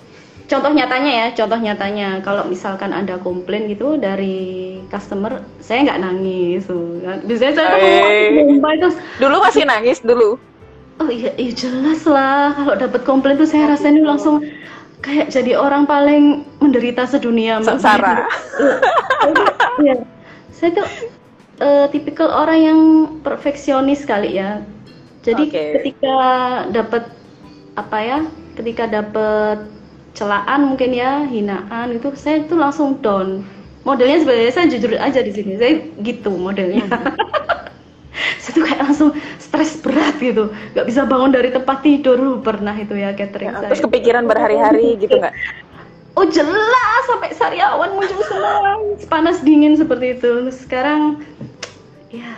contoh 0.45 0.71
nyatanya 0.71 1.11
ya, 1.11 1.27
contoh 1.33 1.59
nyatanya 1.59 2.21
kalau 2.21 2.45
misalkan 2.47 2.93
ada 2.93 3.17
komplain 3.19 3.67
gitu 3.67 3.97
dari 3.97 4.77
customer, 4.89 5.41
saya 5.59 5.85
nggak 5.89 6.01
nangis. 6.01 6.69
tuh. 6.69 7.01
Biasanya 7.25 7.53
saya 7.53 7.67
tuh 7.73 7.79
ngomong, 7.81 8.73
itu 8.77 8.87
Dulu 9.19 9.35
masih 9.41 9.63
nangis 9.67 9.99
dulu. 10.01 10.37
Oh 10.95 11.11
iya, 11.11 11.35
iya 11.35 11.51
jelas 11.51 12.07
lah. 12.07 12.55
Kalau 12.55 12.75
dapat 12.79 13.01
komplain 13.03 13.35
tuh 13.35 13.49
saya 13.49 13.67
rasanya 13.75 14.07
langsung 14.07 14.39
kayak 15.03 15.27
jadi 15.27 15.59
orang 15.59 15.83
paling 15.83 16.47
menderita 16.63 17.03
sedunia. 17.03 17.59
Sengsara. 17.59 18.25
Iya. 19.83 20.14
Saya 20.65 20.81
tuh 20.81 20.89
eh, 21.61 21.85
tipikal 21.93 22.25
orang 22.33 22.57
yang 22.57 22.79
perfeksionis 23.21 24.01
kali 24.01 24.41
ya. 24.41 24.65
Jadi 25.21 25.53
Oke. 25.53 25.63
ketika 25.77 26.17
dapat 26.73 27.13
apa 27.77 27.97
ya? 28.01 28.19
Ketika 28.57 28.89
dapat 28.89 29.69
celaan 30.17 30.73
mungkin 30.73 30.97
ya, 30.97 31.21
hinaan 31.29 31.93
itu 31.93 32.09
saya 32.17 32.49
tuh 32.49 32.57
langsung 32.57 32.97
down. 32.97 33.45
Modelnya 33.85 34.25
sebenarnya 34.25 34.53
saya 34.57 34.67
jujur 34.73 34.97
aja 34.97 35.21
di 35.21 35.29
sini. 35.37 35.53
Saya 35.61 35.85
gitu 36.01 36.33
modelnya. 36.33 36.81
saya 38.41 38.51
tuh 38.57 38.63
kayak 38.65 38.81
langsung 38.81 39.09
stres 39.37 39.77
berat 39.85 40.15
gitu 40.17 40.49
nggak 40.73 40.85
bisa 40.87 41.05
bangun 41.05 41.31
dari 41.35 41.49
tempat 41.51 41.83
tidur 41.83 42.39
pernah 42.41 42.73
itu 42.73 42.95
ya 42.95 43.11
catering 43.11 43.51
Ya, 43.51 43.59
saya 43.59 43.69
terus 43.69 43.83
kepikiran 43.83 44.23
berhari-hari 44.25 44.95
gitu 44.97 45.19
nggak? 45.19 45.35
Oh 46.15 46.25
jelas 46.25 47.01
sampai 47.05 47.31
sariawan 47.31 47.91
muncul 47.91 48.19
semua 48.23 48.79
panas 49.05 49.39
dingin 49.39 49.75
seperti 49.75 50.15
itu 50.15 50.29
Terus 50.41 50.57
sekarang 50.57 51.01
ya 52.09 52.31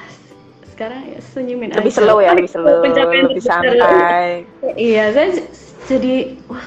sekarang 0.70 1.02
ya 1.08 1.20
senyumin 1.24 1.74
Lebih 1.74 1.90
aja. 1.90 2.00
slow 2.02 2.18
ya, 2.20 2.32
lebih 2.34 2.52
slow, 2.52 2.82
Pencapaian 2.82 3.26
lebih 3.26 3.42
terbesar. 3.42 3.62
santai. 3.66 4.30
iya 4.76 5.10
saya 5.10 5.42
jadi 5.86 6.14
wah 6.46 6.66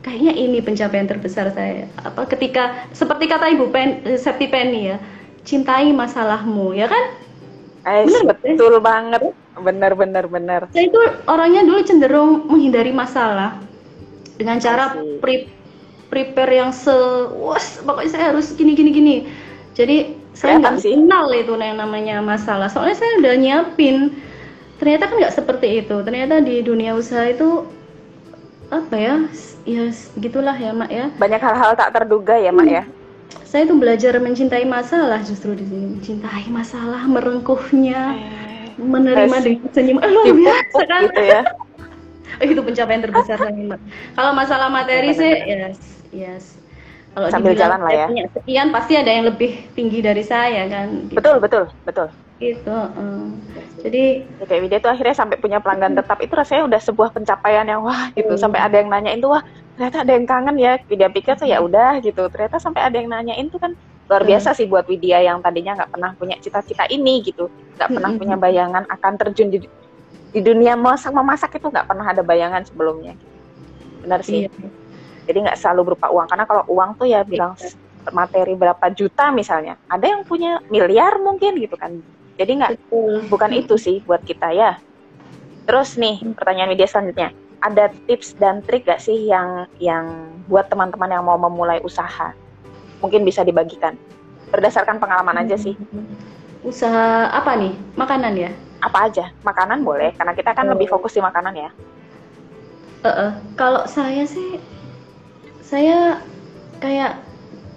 kayaknya 0.00 0.32
ini 0.32 0.58
pencapaian 0.60 1.04
terbesar 1.04 1.52
saya 1.52 1.84
apa 2.00 2.24
ketika 2.26 2.88
seperti 2.90 3.24
kata 3.26 3.52
ibu 3.52 3.68
Pen, 3.68 4.00
eh, 4.02 4.16
Septi 4.16 4.48
Penny 4.48 4.88
ya 4.88 4.96
cintai 5.42 5.90
masalahmu 5.90 6.72
ya 6.72 6.86
kan 6.86 7.04
Eh, 7.80 8.04
Bener 8.04 8.36
betul 8.36 8.76
banget. 8.78 9.32
Bener, 9.56 9.96
bener, 9.96 10.28
bener. 10.28 10.68
saya 10.68 10.84
itu 10.84 11.00
orangnya 11.24 11.64
dulu 11.64 11.80
cenderung 11.80 12.44
menghindari 12.44 12.92
masalah 12.92 13.56
dengan 14.36 14.56
cara 14.56 14.92
pre- 15.16 15.48
prepare 16.10 16.58
yang 16.58 16.74
se 16.74 16.92
was 17.38 17.78
pokoknya 17.80 18.10
saya 18.10 18.24
harus 18.34 18.52
gini 18.58 18.74
gini 18.74 18.90
gini. 18.90 19.16
Jadi 19.78 20.18
saya 20.34 20.58
nggak 20.58 20.82
kenal 20.82 21.30
itu 21.30 21.54
yang 21.54 21.78
namanya 21.78 22.18
masalah. 22.20 22.66
Soalnya 22.66 22.98
saya 22.98 23.22
udah 23.22 23.34
nyiapin. 23.38 24.18
Ternyata 24.76 25.06
kan 25.06 25.16
nggak 25.22 25.36
seperti 25.38 25.86
itu. 25.86 25.96
Ternyata 26.02 26.42
di 26.42 26.60
dunia 26.60 26.98
usaha 26.98 27.24
itu 27.30 27.64
apa 28.70 28.94
ya 28.94 29.14
ya 29.66 29.90
gitulah 30.18 30.54
ya 30.54 30.74
mak 30.74 30.90
ya. 30.90 31.06
Banyak 31.16 31.40
hal-hal 31.40 31.72
tak 31.74 31.94
terduga 31.94 32.34
ya, 32.38 32.50
Mak 32.50 32.68
ya. 32.68 32.84
saya 33.44 33.66
tuh 33.66 33.78
belajar 33.78 34.14
mencintai 34.22 34.62
masalah 34.62 35.18
justru 35.26 35.58
di 35.58 35.66
sini. 35.66 35.98
Mencintai 35.98 36.46
masalah 36.50 37.02
merengkuhnya 37.06 38.14
menerima 38.78 39.36
Yes. 39.36 39.44
dengan 39.44 39.68
senyum. 39.74 39.98
Ah, 40.00 40.08
luar 40.08 40.26
biasa 40.32 40.80
kan 40.86 41.00
gitu 41.10 41.22
ya. 41.22 41.42
Itu 42.46 42.62
pencapaian 42.62 43.02
terbesar 43.04 43.36
saya 43.36 43.52
Mbak. 43.52 43.80
Kalau 44.16 44.32
masalah 44.32 44.68
materi 44.72 45.12
sih 45.12 45.34
yes, 45.44 45.99
yes. 46.10 46.58
Kalau 47.10 47.26
Sambil 47.26 47.58
jalan 47.58 47.82
lah 47.82 47.90
ya. 47.90 48.06
punya 48.06 48.24
sekian 48.30 48.70
pasti 48.70 48.94
ada 48.94 49.10
yang 49.10 49.26
lebih 49.26 49.66
tinggi 49.74 49.98
dari 49.98 50.22
saya 50.22 50.70
kan. 50.70 51.10
Gitu. 51.10 51.18
Betul, 51.18 51.36
betul, 51.42 51.64
betul. 51.82 52.06
Gitu, 52.38 52.70
eh. 52.70 53.26
Jadi 53.82 54.04
Ya, 54.38 54.44
kayak 54.46 54.60
Widya 54.64 54.78
tuh 54.78 54.90
akhirnya 54.94 55.12
sampai 55.12 55.36
punya 55.36 55.58
pelanggan 55.58 55.92
tetap 55.92 56.22
itu 56.22 56.30
rasanya 56.32 56.64
udah 56.70 56.80
sebuah 56.80 57.10
pencapaian 57.10 57.66
yang 57.66 57.82
wah 57.82 58.08
gitu 58.14 58.30
Hmm. 58.30 58.40
sampai 58.40 58.60
ada 58.62 58.76
yang 58.78 58.88
nanyain 58.88 59.18
tuh 59.18 59.34
wah 59.34 59.42
ternyata 59.74 60.06
ada 60.06 60.12
yang 60.14 60.24
kangen 60.24 60.56
ya 60.56 60.72
Widya 60.86 61.08
pikir 61.10 61.34
tuh 61.34 61.44
ya 61.44 61.58
udah 61.60 61.98
gitu 62.00 62.28
ternyata 62.30 62.56
sampai 62.56 62.80
ada 62.80 62.96
yang 62.96 63.08
nanyain 63.08 63.48
tuh 63.48 63.58
kan 63.58 63.72
luar 64.08 64.22
Hmm. 64.22 64.30
biasa 64.32 64.48
sih 64.54 64.64
buat 64.64 64.84
Widya 64.84 65.20
yang 65.20 65.40
tadinya 65.40 65.76
nggak 65.76 65.90
pernah 65.90 66.10
punya 66.16 66.36
cita-cita 66.38 66.88
ini 66.88 67.20
gitu 67.20 67.48
nggak 67.76 67.90
pernah 67.90 68.10
Hmm. 68.12 68.20
punya 68.20 68.36
bayangan 68.36 68.84
akan 68.86 69.12
terjun 69.18 69.48
di 69.50 69.58
di 70.30 70.40
dunia 70.40 70.76
masak 70.76 71.10
memasak 71.10 71.50
itu 71.52 71.66
nggak 71.66 71.84
pernah 71.84 72.06
ada 72.06 72.22
bayangan 72.22 72.62
sebelumnya 72.64 73.16
benar 74.00 74.20
sih 74.22 74.46
iya. 74.46 74.50
Jadi 75.30 75.46
nggak 75.46 75.58
selalu 75.62 75.94
berupa 75.94 76.10
uang 76.10 76.26
karena 76.26 76.44
kalau 76.50 76.66
uang 76.66 76.98
tuh 76.98 77.06
ya 77.06 77.22
bilang 77.22 77.54
Iya. 77.54 77.70
materi 78.10 78.58
berapa 78.58 78.86
juta 78.90 79.30
misalnya 79.30 79.78
ada 79.86 80.02
yang 80.02 80.26
punya 80.26 80.58
miliar 80.66 81.22
mungkin 81.22 81.54
gitu 81.62 81.78
kan 81.78 82.02
jadi 82.40 82.56
nggak 82.56 82.72
bukan 83.28 83.50
itu 83.52 83.76
sih 83.76 84.00
buat 84.08 84.24
kita 84.24 84.48
ya. 84.56 84.80
Terus 85.68 86.00
nih 86.00 86.24
pertanyaan 86.32 86.72
media 86.72 86.88
selanjutnya, 86.88 87.36
ada 87.60 87.92
tips 88.08 88.32
dan 88.40 88.64
trik 88.64 88.88
gak 88.88 88.96
sih 88.96 89.28
yang 89.28 89.68
yang 89.76 90.08
buat 90.48 90.72
teman-teman 90.72 91.12
yang 91.12 91.20
mau 91.20 91.36
memulai 91.36 91.84
usaha? 91.84 92.32
Mungkin 93.04 93.28
bisa 93.28 93.44
dibagikan. 93.44 93.92
Berdasarkan 94.48 94.96
pengalaman 94.96 95.36
aja 95.36 95.54
sih. 95.60 95.76
Usaha 96.64 97.28
apa 97.28 97.60
nih? 97.60 97.76
Makanan 98.00 98.32
ya? 98.40 98.50
Apa 98.80 99.12
aja? 99.12 99.28
Makanan 99.44 99.84
boleh, 99.84 100.16
karena 100.16 100.32
kita 100.32 100.56
kan 100.56 100.64
Oh. 100.64 100.72
lebih 100.72 100.88
fokus 100.88 101.12
di 101.12 101.20
makanan 101.20 101.52
ya. 101.52 101.70
Eh, 103.04 103.08
eh. 103.08 103.32
Kalau 103.54 103.84
saya 103.84 104.24
sih 104.24 104.56
saya 105.70 105.98
kayak 106.82 107.12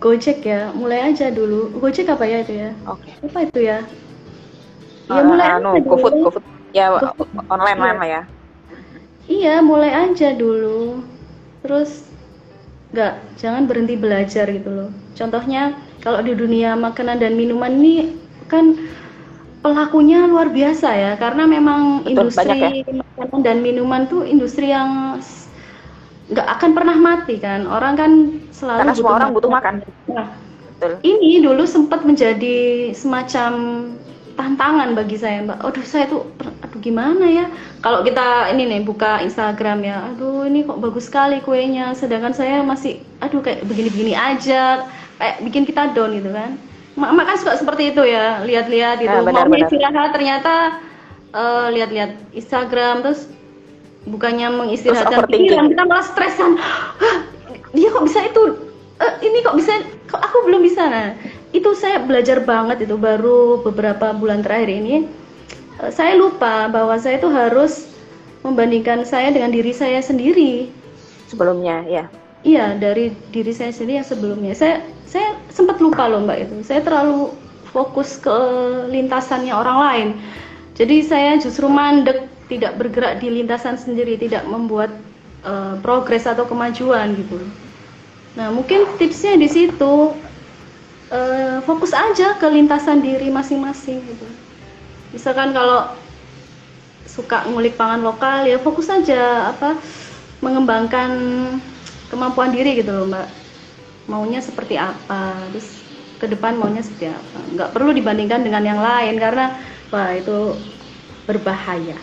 Gojek 0.04 0.44
ya, 0.44 0.62
mulai 0.76 1.00
aja 1.14 1.32
dulu. 1.32 1.72
Gojek 1.80 2.08
apa 2.12 2.26
ya 2.28 2.38
itu 2.44 2.54
ya? 2.64 2.70
Oke. 2.92 3.12
Apa 3.24 3.40
itu 3.48 3.60
ya? 3.64 3.80
Ya 5.08 5.20
Eh, 5.20 5.24
mulai 5.24 5.48
anu, 5.60 5.70
aja 5.78 5.80
GoFood, 5.90 6.14
dulu. 6.16 6.24
GoFood. 6.28 6.44
Ya 6.74 6.86
GoFood. 7.00 7.30
online 7.48 7.80
Iya. 7.80 7.92
lah 8.02 8.08
ya. 8.16 8.22
Iya, 9.28 9.56
mulai 9.64 9.92
aja 9.96 10.28
dulu. 10.36 11.00
Terus 11.64 12.12
nggak, 12.94 13.14
jangan 13.40 13.64
berhenti 13.70 13.96
belajar 13.96 14.46
gitu 14.52 14.70
loh. 14.70 14.90
Contohnya 15.18 15.62
kalau 16.04 16.20
di 16.28 16.34
dunia 16.36 16.76
makanan 16.76 17.18
dan 17.24 17.34
minuman 17.40 17.74
ini 17.80 18.20
kan 18.52 18.76
pelakunya 19.64 20.28
luar 20.28 20.52
biasa 20.52 20.88
ya, 20.94 21.12
karena 21.16 21.48
memang 21.48 22.04
Betul, 22.04 22.28
industri 22.28 22.84
makanan 22.92 23.40
dan 23.48 23.58
minuman 23.64 24.02
tuh 24.12 24.28
industri 24.28 24.70
yang 24.76 25.18
nggak 26.34 26.48
akan 26.60 26.70
pernah 26.74 26.98
mati 26.98 27.38
kan. 27.38 27.70
Orang 27.70 27.94
kan 27.96 28.12
selalu 28.50 28.80
Karena 28.82 28.94
semua 28.98 29.14
orang 29.22 29.30
butuh 29.32 29.52
makan. 29.54 29.74
Nah, 30.10 30.28
Betul. 30.82 30.92
ini 31.06 31.40
dulu 31.46 31.64
sempat 31.70 32.02
menjadi 32.04 32.92
semacam 32.92 33.52
tantangan 34.34 34.98
bagi 34.98 35.18
saya 35.22 35.46
mbak. 35.46 35.62
Aduh 35.62 35.86
saya 35.86 36.10
tuh, 36.10 36.26
aduh 36.42 36.80
gimana 36.82 37.26
ya? 37.30 37.46
Kalau 37.86 38.02
kita 38.02 38.50
ini 38.50 38.66
nih 38.66 38.82
buka 38.82 39.22
Instagram 39.22 39.86
ya, 39.86 40.10
aduh 40.10 40.50
ini 40.50 40.66
kok 40.66 40.82
bagus 40.82 41.06
sekali 41.08 41.40
kuenya, 41.46 41.94
sedangkan 41.94 42.34
saya 42.34 42.66
masih, 42.66 43.00
aduh 43.22 43.46
kayak 43.46 43.62
begini-begini 43.70 44.18
aja, 44.18 44.90
kayak 45.22 45.38
bikin 45.46 45.64
kita 45.70 45.94
down 45.94 46.18
gitu 46.18 46.34
kan. 46.34 46.58
Mak, 46.94 47.26
kan 47.26 47.38
suka 47.42 47.54
seperti 47.58 47.90
itu 47.90 48.06
ya, 48.06 48.46
lihat-lihat 48.46 49.02
gitu. 49.02 49.10
Ah, 49.10 49.26
benar, 49.26 49.50
Mau 49.50 49.58
benar. 49.58 49.66
istirahat 49.70 50.10
ternyata 50.14 50.54
eh, 51.34 51.68
lihat-lihat 51.74 52.12
Instagram 52.38 53.02
terus 53.06 53.30
bukannya 54.08 54.48
mengistirahatkan 54.52 55.28
pikiran 55.32 55.72
kita 55.72 55.84
malah 55.88 56.06
stresan. 56.06 56.60
Dia 57.74 57.90
kok 57.90 58.06
bisa 58.06 58.20
itu? 58.28 58.44
Eh, 59.02 59.14
ini 59.26 59.42
kok 59.42 59.58
bisa? 59.58 59.74
Kok 60.12 60.22
aku 60.22 60.38
belum 60.46 60.62
bisa? 60.62 60.86
Nah, 60.86 61.18
itu 61.56 61.70
saya 61.74 62.02
belajar 62.04 62.44
banget 62.44 62.86
itu 62.86 62.96
baru 62.98 63.62
beberapa 63.66 64.14
bulan 64.14 64.46
terakhir 64.46 64.70
ini. 64.70 65.08
eh, 65.82 65.92
saya 65.92 66.14
lupa 66.14 66.70
bahwa 66.70 66.94
saya 67.02 67.18
itu 67.18 67.30
harus 67.32 67.90
membandingkan 68.46 69.08
saya 69.08 69.32
dengan 69.32 69.50
diri 69.50 69.74
saya 69.74 70.04
sendiri. 70.04 70.70
Sebelumnya 71.32 71.82
ya. 71.90 72.06
Iya, 72.44 72.76
dari 72.76 73.16
diri 73.32 73.56
saya 73.56 73.72
sendiri 73.72 74.04
yang 74.04 74.08
sebelumnya. 74.08 74.54
Saya 74.54 74.84
saya 75.08 75.40
sempat 75.50 75.80
lupa 75.80 76.06
loh 76.12 76.28
Mbak 76.28 76.38
itu. 76.44 76.56
Saya 76.68 76.84
terlalu 76.84 77.32
fokus 77.72 78.20
ke 78.20 78.38
lintasannya 78.92 79.56
orang 79.56 79.78
lain. 79.80 80.08
Jadi 80.74 81.06
saya 81.06 81.38
justru 81.40 81.70
mandek, 81.70 82.33
tidak 82.52 82.76
bergerak 82.80 83.20
di 83.24 83.32
lintasan 83.32 83.80
sendiri, 83.80 84.20
tidak 84.20 84.44
membuat 84.48 84.92
uh, 85.44 85.80
progres 85.80 86.28
atau 86.28 86.44
kemajuan 86.44 87.16
gitu. 87.16 87.40
Nah 88.36 88.50
mungkin 88.50 88.86
tipsnya 88.98 89.38
di 89.38 89.48
situ 89.48 90.16
uh, 91.14 91.58
fokus 91.64 91.94
aja 91.94 92.36
ke 92.38 92.48
lintasan 92.50 93.00
diri 93.00 93.30
masing-masing 93.30 94.02
gitu. 94.04 94.28
Misalkan 95.14 95.54
kalau 95.54 95.94
suka 97.14 97.46
ngulik 97.46 97.78
pangan 97.78 98.02
lokal 98.02 98.50
ya 98.50 98.58
fokus 98.58 98.90
aja 98.90 99.54
apa 99.54 99.78
mengembangkan 100.42 101.12
kemampuan 102.10 102.50
diri 102.50 102.82
gitu 102.82 102.90
loh 102.90 103.06
mbak 103.06 103.30
maunya 104.10 104.42
seperti 104.42 104.82
apa 104.82 105.38
terus 105.54 105.86
ke 106.18 106.26
depan 106.26 106.58
maunya 106.58 106.82
seperti 106.82 107.14
apa 107.14 107.40
nggak 107.54 107.70
perlu 107.70 107.94
dibandingkan 107.94 108.42
dengan 108.42 108.64
yang 108.66 108.82
lain 108.82 109.22
karena 109.22 109.54
wah 109.94 110.10
itu 110.10 110.58
berbahaya 111.30 111.96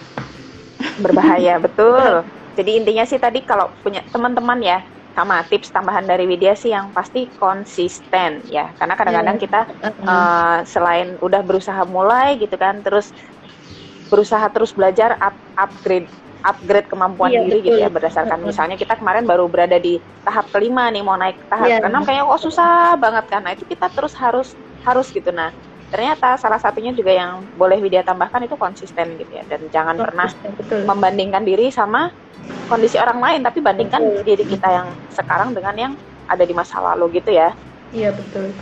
berbahaya 1.01 1.61
betul. 1.67 2.25
Jadi 2.57 2.71
intinya 2.77 3.05
sih 3.07 3.21
tadi 3.21 3.45
kalau 3.47 3.73
punya 3.81 4.05
teman-teman 4.11 4.59
ya 4.61 4.79
sama 5.11 5.43
tips 5.45 5.75
tambahan 5.75 6.07
dari 6.07 6.25
Widya 6.25 6.55
sih 6.55 6.73
yang 6.73 6.95
pasti 6.95 7.31
konsisten 7.35 8.45
ya. 8.47 8.73
Karena 8.77 8.95
kadang-kadang 8.97 9.37
yeah. 9.37 9.45
kita 9.45 9.61
uh, 10.07 10.59
selain 10.65 11.19
udah 11.21 11.43
berusaha 11.45 11.83
mulai 11.87 12.39
gitu 12.41 12.55
kan 12.57 12.81
terus 12.81 13.13
berusaha 14.11 14.43
terus 14.51 14.75
belajar 14.75 15.15
up, 15.23 15.39
upgrade 15.55 16.11
upgrade 16.41 16.89
kemampuan 16.89 17.31
iya, 17.31 17.45
diri 17.45 17.61
betul. 17.61 17.67
gitu 17.69 17.79
ya 17.85 17.89
berdasarkan 17.93 18.41
misalnya 18.41 18.77
kita 18.81 18.97
kemarin 18.97 19.29
baru 19.29 19.45
berada 19.47 19.77
di 19.77 20.01
tahap 20.25 20.49
kelima 20.49 20.89
nih 20.89 21.05
mau 21.05 21.15
naik 21.15 21.37
tahap 21.47 21.69
iya, 21.69 21.79
keenam 21.85 22.03
kayaknya 22.03 22.25
kok 22.27 22.43
susah 22.43 22.97
banget 22.97 23.25
kan. 23.29 23.41
Nah 23.45 23.53
itu 23.53 23.65
kita 23.69 23.87
terus 23.93 24.17
harus 24.17 24.57
harus 24.83 25.07
gitu. 25.13 25.31
Nah 25.31 25.53
ternyata 25.91 26.39
salah 26.39 26.63
satunya 26.63 26.95
juga 26.95 27.11
yang 27.11 27.43
boleh 27.59 27.83
Widya 27.83 28.07
tambahkan 28.07 28.47
itu 28.47 28.55
konsisten 28.55 29.19
gitu 29.19 29.33
ya. 29.35 29.45
Dan 29.45 29.67
jangan 29.69 29.99
oh, 29.99 30.07
pernah 30.07 30.31
betul. 30.55 30.87
membandingkan 30.87 31.43
diri 31.43 31.75
sama 31.75 32.15
kondisi 32.71 32.97
orang 32.97 33.19
lain 33.19 33.41
tapi 33.43 33.59
bandingkan 33.59 34.01
betul. 34.01 34.23
diri 34.23 34.45
kita 34.47 34.69
yang 34.71 34.89
sekarang 35.11 35.51
dengan 35.51 35.75
yang 35.75 35.93
ada 36.31 36.47
di 36.47 36.55
masa 36.55 36.79
lalu 36.79 37.19
gitu 37.19 37.35
ya. 37.35 37.51
Iya 37.91 38.15
betul. 38.15 38.55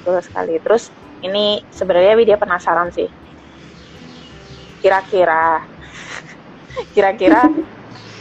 Betul 0.00 0.16
sekali. 0.24 0.56
Terus 0.64 0.88
ini 1.20 1.60
sebenarnya 1.68 2.16
Widya 2.16 2.40
penasaran 2.40 2.88
sih. 2.96 3.12
Kira-kira 4.80 5.60
kira-kira 6.96 7.44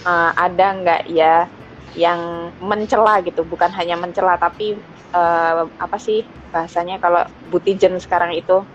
uh, 0.04 0.32
ada 0.46 0.68
nggak 0.84 1.02
ya 1.08 1.48
yang 1.96 2.52
mencela 2.60 3.24
gitu? 3.24 3.48
Bukan 3.48 3.72
hanya 3.72 3.96
mencela 3.96 4.36
tapi 4.36 4.76
uh, 5.16 5.72
apa 5.80 5.96
sih 5.96 6.28
bahasanya 6.52 7.00
kalau 7.00 7.24
butijen 7.48 7.96
sekarang 8.04 8.36
itu? 8.36 8.68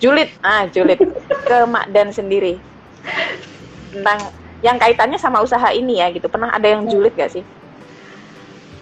Julid. 0.00 0.32
Ah 0.40 0.64
julid. 0.72 0.98
Ke 1.48 1.68
Mak 1.68 1.92
Dan 1.92 2.10
sendiri. 2.10 2.56
Tentang 3.92 4.32
yang 4.64 4.80
kaitannya 4.80 5.20
sama 5.20 5.44
usaha 5.44 5.68
ini 5.76 6.00
ya 6.00 6.08
gitu. 6.10 6.26
Pernah 6.32 6.56
ada 6.56 6.64
yang 6.64 6.88
julid 6.88 7.12
gak 7.12 7.36
sih? 7.36 7.44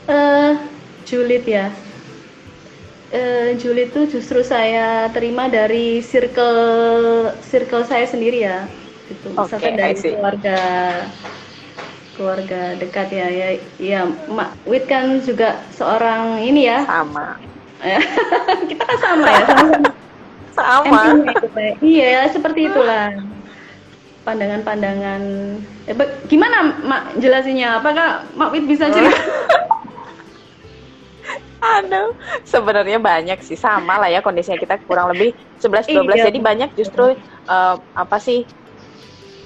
Uh, 0.07 0.55
julid 1.03 1.43
ya. 1.43 1.75
Uh, 3.13 3.53
julid 3.61 3.93
itu 3.93 4.19
justru 4.19 4.41
saya 4.41 5.13
terima 5.13 5.45
dari 5.51 6.01
circle 6.01 7.29
circle 7.45 7.85
saya 7.85 8.09
sendiri 8.09 8.47
ya 8.47 8.65
gitu. 9.11 9.37
Misalkan 9.37 9.77
okay, 9.77 9.79
dari 9.79 9.95
keluarga 10.01 10.59
keluarga 12.17 12.77
dekat 12.77 13.09
ya 13.13 13.27
ya 13.29 13.49
ya 13.81 14.01
Mak 14.29 14.69
Wit 14.69 14.85
kan 14.89 15.21
juga 15.25 15.61
seorang 15.73 16.45
ini 16.45 16.69
ya. 16.69 16.85
Sama. 16.85 17.37
Kita 18.71 18.83
kan 18.85 18.99
sama 19.01 19.27
ya. 19.29 19.47
Sama, 20.53 20.85
sama. 20.85 21.33
Gitu, 21.33 21.49
iya 21.81 22.29
seperti 22.29 22.69
itulah 22.69 23.09
pandangan-pandangan. 24.29 25.23
Eh, 25.89 25.97
gimana 26.29 26.77
Mak 26.85 27.17
jelasinya 27.19 27.81
apakah 27.81 28.29
Mak 28.37 28.53
Wit 28.53 28.69
bisa 28.69 28.93
cerita? 28.93 29.17
Aduh, 31.63 32.13
sebenarnya 32.43 32.99
banyak 32.99 33.39
sih. 33.41 33.55
Sama 33.55 33.97
lah 33.97 34.11
ya 34.11 34.19
kondisinya. 34.19 34.59
Kita 34.59 34.83
kurang 34.83 35.15
lebih 35.15 35.31
11 35.63 35.95
12 35.95 36.11
iya. 36.11 36.25
jadi 36.27 36.39
banyak 36.43 36.71
justru 36.75 37.15
uh, 37.47 37.77
apa 37.95 38.19
sih 38.19 38.43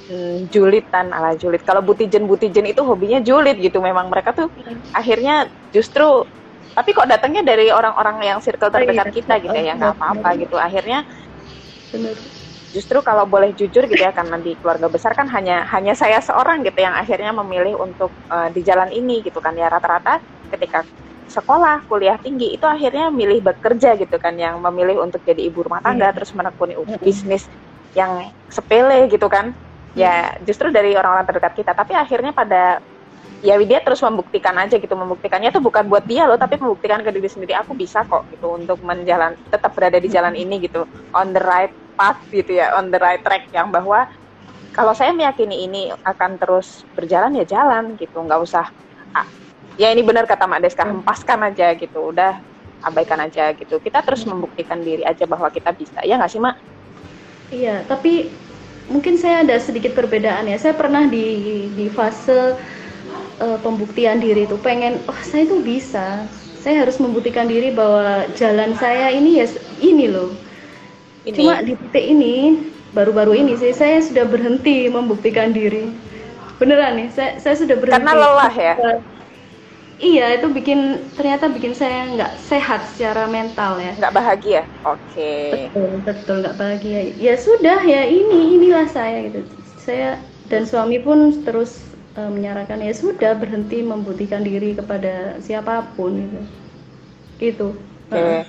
hmm, 0.08 0.50
julitan 0.50 1.12
ala 1.12 1.34
julid. 1.38 1.62
Kalau 1.62 1.82
butijen 1.82 2.26
butijen 2.26 2.66
itu 2.66 2.82
hobinya 2.82 3.20
julid 3.22 3.58
gitu. 3.58 3.78
Memang 3.78 4.10
mereka 4.10 4.32
tuh 4.32 4.48
hmm. 4.50 4.96
akhirnya 4.96 5.50
justru 5.70 6.26
tapi 6.76 6.92
kok 6.92 7.08
datangnya 7.08 7.40
dari 7.40 7.72
orang-orang 7.72 8.20
yang 8.20 8.38
circle 8.44 8.68
terdekat 8.68 9.08
oh, 9.08 9.12
iya. 9.12 9.16
kita 9.16 9.34
gitu 9.40 9.58
ya, 9.58 9.72
nggak 9.80 9.96
apa-apa 9.96 10.28
gitu. 10.36 10.56
Akhirnya 10.60 11.08
justru 12.76 13.00
kalau 13.00 13.24
boleh 13.24 13.56
jujur 13.56 13.88
gitu 13.88 13.96
ya 13.96 14.12
karena 14.12 14.36
di 14.36 14.52
keluarga 14.60 14.92
besar 14.92 15.16
kan 15.16 15.24
hanya 15.32 15.64
hanya 15.72 15.96
saya 15.96 16.20
seorang 16.20 16.60
gitu 16.60 16.84
yang 16.84 16.92
akhirnya 16.92 17.32
memilih 17.32 17.80
untuk 17.80 18.12
uh, 18.28 18.52
di 18.52 18.60
jalan 18.60 18.92
ini 18.92 19.24
gitu 19.24 19.40
kan 19.40 19.56
ya 19.56 19.72
rata-rata 19.72 20.20
ketika 20.52 20.84
sekolah 21.26 21.88
kuliah 21.88 22.20
tinggi 22.20 22.52
itu 22.52 22.68
akhirnya 22.68 23.08
milih 23.08 23.40
bekerja 23.40 23.96
gitu 23.96 24.20
kan 24.20 24.36
yang 24.36 24.60
memilih 24.60 25.00
untuk 25.00 25.24
jadi 25.24 25.48
ibu 25.48 25.64
rumah 25.64 25.80
tangga 25.80 26.12
yeah. 26.12 26.14
terus 26.14 26.30
menekuni 26.36 26.76
bisnis 27.00 27.48
yang 27.96 28.28
sepele 28.52 29.08
gitu 29.08 29.26
kan 29.26 29.56
ya 29.96 30.36
justru 30.44 30.68
dari 30.68 30.92
orang-orang 30.92 31.24
terdekat 31.24 31.56
kita. 31.56 31.72
Tapi 31.72 31.96
akhirnya 31.96 32.36
pada 32.36 32.84
ya 33.40 33.56
dia 33.64 33.80
terus 33.80 34.04
membuktikan 34.04 34.52
aja 34.60 34.76
gitu. 34.76 34.92
Membuktikannya 34.92 35.50
tuh 35.50 35.64
bukan 35.64 35.88
buat 35.88 36.04
dia 36.04 36.28
loh 36.28 36.36
tapi 36.36 36.60
membuktikan 36.60 37.00
ke 37.00 37.10
diri 37.10 37.26
sendiri 37.26 37.56
aku 37.56 37.72
bisa 37.72 38.04
kok 38.04 38.28
gitu 38.28 38.52
untuk 38.52 38.78
menjalan 38.84 39.34
tetap 39.48 39.72
berada 39.72 39.96
di 39.96 40.12
jalan 40.12 40.36
ini 40.36 40.60
gitu. 40.68 40.84
On 41.16 41.32
the 41.32 41.40
right 41.40 41.72
path 41.96 42.20
gitu 42.28 42.60
ya 42.60 42.76
on 42.76 42.92
the 42.92 43.00
right 43.00 43.24
track 43.24 43.48
yang 43.56 43.72
bahwa 43.72 44.04
kalau 44.76 44.92
saya 44.92 45.16
meyakini 45.16 45.64
ini 45.64 45.88
akan 46.04 46.36
terus 46.36 46.84
berjalan 46.92 47.40
ya 47.40 47.48
jalan 47.48 47.96
gitu. 47.96 48.20
Nggak 48.20 48.40
usah 48.44 48.68
ah, 49.16 49.24
ya 49.80 49.88
ini 49.88 50.04
benar 50.04 50.28
kata 50.28 50.44
Mak 50.44 50.60
Deska 50.60 50.84
hempaskan 50.84 51.48
aja 51.48 51.72
gitu 51.72 52.12
udah 52.12 52.36
abaikan 52.84 53.24
aja 53.24 53.56
gitu. 53.56 53.80
Kita 53.80 54.04
terus 54.04 54.28
membuktikan 54.28 54.84
diri 54.84 55.00
aja 55.00 55.24
bahwa 55.24 55.48
kita 55.48 55.72
bisa. 55.72 56.04
Ya 56.04 56.20
nggak 56.20 56.28
sih 56.28 56.40
Mak? 56.44 56.56
Iya 57.48 57.86
tapi 57.88 58.28
mungkin 58.88 59.18
saya 59.18 59.42
ada 59.42 59.56
sedikit 59.58 59.94
perbedaan 59.94 60.46
ya. 60.46 60.56
Saya 60.58 60.74
pernah 60.74 61.06
di 61.06 61.66
di 61.74 61.86
fase 61.90 62.54
uh, 63.42 63.58
pembuktian 63.60 64.22
diri 64.22 64.46
itu 64.46 64.56
pengen, 64.60 65.02
oh 65.10 65.20
saya 65.22 65.46
itu 65.46 65.62
bisa. 65.62 66.26
Saya 66.62 66.82
harus 66.82 66.98
membuktikan 66.98 67.46
diri 67.46 67.70
bahwa 67.70 68.26
jalan 68.34 68.74
saya 68.74 69.14
ini 69.14 69.38
ya 69.38 69.46
ini 69.78 70.10
loh. 70.10 70.34
Ini. 71.22 71.34
Cuma 71.38 71.62
di 71.62 71.74
titik 71.78 72.06
ini 72.06 72.34
baru-baru 72.90 73.38
ini 73.38 73.54
sih 73.58 73.70
saya 73.70 74.02
sudah 74.02 74.26
berhenti 74.26 74.90
membuktikan 74.90 75.54
diri. 75.54 75.90
Beneran 76.56 76.96
nih, 76.96 77.08
saya 77.12 77.30
saya 77.38 77.54
sudah 77.54 77.76
berhenti. 77.76 78.00
Karena 78.00 78.14
lelah 78.16 78.54
ya. 78.54 78.74
Iya, 79.96 80.36
itu 80.36 80.52
bikin 80.52 81.08
ternyata 81.16 81.48
bikin 81.48 81.72
saya 81.72 82.04
nggak 82.12 82.32
sehat 82.36 82.84
secara 82.92 83.24
mental 83.24 83.80
ya. 83.80 83.96
Nggak 83.96 84.12
bahagia. 84.12 84.62
Oke. 84.84 85.16
Okay. 85.16 85.50
Betul, 85.72 85.90
betul 86.04 86.36
nggak 86.44 86.56
bahagia. 86.60 87.00
Ya 87.16 87.34
sudah 87.40 87.80
ya 87.80 88.04
ini 88.04 88.60
inilah 88.60 88.84
saya 88.92 89.24
gitu. 89.32 89.40
Saya 89.80 90.20
dan 90.52 90.68
suami 90.68 91.00
pun 91.00 91.40
terus 91.48 91.80
uh, 92.20 92.28
menyarankan 92.28 92.84
ya 92.84 92.92
sudah 92.92 93.40
berhenti 93.40 93.80
membuktikan 93.80 94.44
diri 94.44 94.76
kepada 94.76 95.40
siapa 95.40 95.88
pun 95.96 96.12
gitu. 96.20 96.40
Gitu. 97.40 97.68
Oke. 98.12 98.20
Okay. 98.20 98.40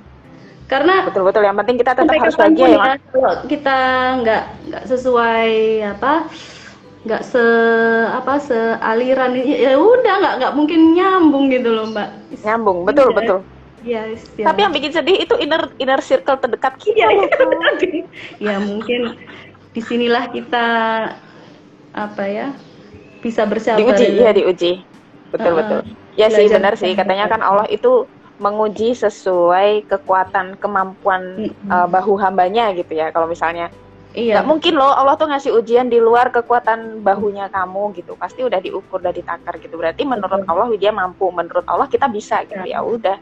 Karena 0.68 1.08
betul-betul 1.08 1.48
yang 1.48 1.56
penting 1.56 1.80
kita 1.80 1.96
tetap 1.96 2.12
harus 2.12 2.36
bahagia 2.36 2.68
ya. 2.76 3.00
ya 3.00 3.32
kita 3.48 3.78
nggak 4.20 4.44
nggak 4.68 4.84
sesuai 4.84 5.52
apa 5.96 6.28
nggak 7.08 7.24
se 7.24 7.44
apa 8.12 8.36
sealiran. 8.44 9.32
Ya 9.40 9.80
udah 9.80 10.14
nggak 10.20 10.36
nggak 10.44 10.54
mungkin 10.54 10.80
nyambung 10.94 11.48
gitu 11.48 11.72
loh 11.72 11.88
mbak. 11.96 12.12
Nyambung 12.44 12.84
betul 12.84 13.10
ya. 13.10 13.16
betul. 13.16 13.40
ya, 13.88 14.02
ya. 14.36 14.46
tapi 14.52 14.68
yang 14.68 14.74
bikin 14.76 14.92
sedih 14.92 15.16
itu 15.16 15.32
inner 15.40 15.72
inner 15.80 16.04
circle 16.04 16.36
terdekat 16.36 16.76
kita. 16.76 17.08
Ya, 17.08 17.10
ya. 17.16 18.04
ya 18.42 18.56
mungkin 18.60 19.16
di 19.72 19.80
sinilah 19.80 20.28
kita 20.34 20.66
apa 21.96 22.24
ya 22.28 22.52
bisa 23.24 23.48
bersabar 23.48 23.80
diuji 23.80 24.20
ya. 24.20 24.36
diuji. 24.36 24.72
Betul 25.32 25.52
uh, 25.56 25.58
betul. 25.64 25.80
Ya 26.20 26.28
sih 26.28 26.52
benar 26.52 26.76
sih. 26.76 26.92
katanya 26.98 27.32
kan 27.32 27.40
Allah 27.40 27.70
itu 27.72 28.10
menguji 28.38 28.94
sesuai 28.94 29.90
kekuatan 29.90 30.60
kemampuan 30.62 31.54
uh, 31.72 31.88
bahu 31.88 32.20
hambanya 32.20 32.74
gitu 32.76 32.92
ya. 32.98 33.10
Kalau 33.16 33.30
misalnya 33.30 33.72
Iya. 34.18 34.42
Gak 34.42 34.50
mungkin 34.50 34.74
loh 34.82 34.90
Allah 34.98 35.14
tuh 35.14 35.30
ngasih 35.30 35.54
ujian 35.54 35.94
di 35.94 36.02
luar 36.02 36.34
kekuatan 36.34 37.06
bahunya 37.06 37.54
kamu 37.54 37.94
gitu. 38.02 38.18
Pasti 38.18 38.42
udah 38.42 38.58
diukur, 38.58 38.98
udah 38.98 39.14
ditakar 39.14 39.62
gitu. 39.62 39.78
Berarti 39.78 40.02
menurut 40.10 40.42
Betul. 40.42 40.50
Allah 40.50 40.68
dia 40.74 40.90
mampu, 40.90 41.30
menurut 41.30 41.62
Allah 41.70 41.86
kita 41.86 42.10
bisa 42.10 42.42
gitu. 42.50 42.66
Ya 42.66 42.82
udah. 42.82 43.22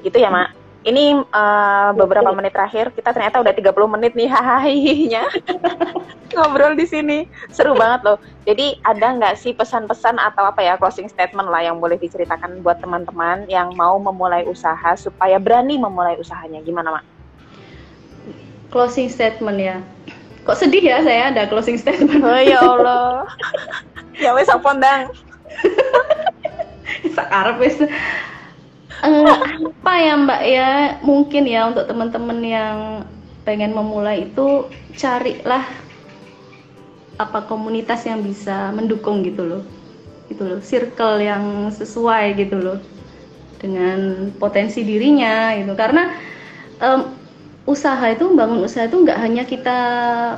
Gitu 0.00 0.16
ya, 0.16 0.32
Mak. 0.32 0.56
Ini 0.84 1.16
uh, 1.16 1.96
beberapa 1.96 2.28
menit 2.32 2.52
terakhir 2.52 2.92
kita 2.92 3.12
ternyata 3.12 3.40
udah 3.40 3.56
30 3.56 3.72
menit 3.96 4.12
nih 4.12 4.28
hahaha 4.28 4.68
ngobrol 6.36 6.76
di 6.76 6.84
sini. 6.88 7.28
Seru 7.52 7.76
banget 7.76 8.04
loh. 8.08 8.16
Jadi 8.48 8.80
ada 8.84 9.16
nggak 9.16 9.36
sih 9.36 9.52
pesan-pesan 9.52 10.16
atau 10.16 10.48
apa 10.48 10.60
ya 10.64 10.80
closing 10.80 11.08
statement 11.08 11.48
lah 11.48 11.60
yang 11.60 11.80
boleh 11.80 11.96
diceritakan 12.00 12.60
buat 12.60 12.80
teman-teman 12.80 13.48
yang 13.52 13.72
mau 13.76 13.96
memulai 13.96 14.44
usaha 14.48 14.96
supaya 14.96 15.36
berani 15.40 15.76
memulai 15.76 16.20
usahanya. 16.20 16.60
Gimana, 16.60 17.00
Mak? 17.00 17.13
Closing 18.74 19.06
statement 19.06 19.62
ya. 19.62 19.78
Kok 20.42 20.58
sedih 20.58 20.82
ya 20.82 20.98
saya 21.06 21.30
ada 21.30 21.46
closing 21.46 21.78
statement. 21.78 22.26
Oh 22.26 22.42
ya 22.42 22.58
Allah. 22.58 23.30
ya 24.22 24.34
wes 24.34 24.50
dang. 24.82 25.14
Sakarep 27.14 27.56
wis. 27.62 27.78
Uh, 29.04 29.36
apa 29.84 29.92
ya 30.00 30.14
Mbak 30.16 30.42
ya 30.48 30.68
mungkin 31.04 31.44
ya 31.46 31.70
untuk 31.70 31.86
teman-teman 31.86 32.40
yang 32.42 32.78
pengen 33.44 33.76
memulai 33.76 34.26
itu 34.32 34.66
carilah 34.96 35.62
apa 37.20 37.44
komunitas 37.44 38.02
yang 38.08 38.24
bisa 38.24 38.72
mendukung 38.72 39.20
gitu 39.22 39.44
loh 39.44 39.62
gitu 40.32 40.42
loh 40.48 40.60
circle 40.64 41.20
yang 41.20 41.68
sesuai 41.68 42.32
gitu 42.40 42.56
loh 42.56 42.78
dengan 43.60 44.32
potensi 44.40 44.80
dirinya 44.82 45.52
gitu 45.52 45.76
karena 45.76 46.16
um, 46.80 47.12
usaha 47.64 48.04
itu 48.12 48.28
bangun 48.36 48.60
usaha 48.60 48.84
itu 48.84 49.00
nggak 49.00 49.18
hanya 49.24 49.42
kita 49.48 49.78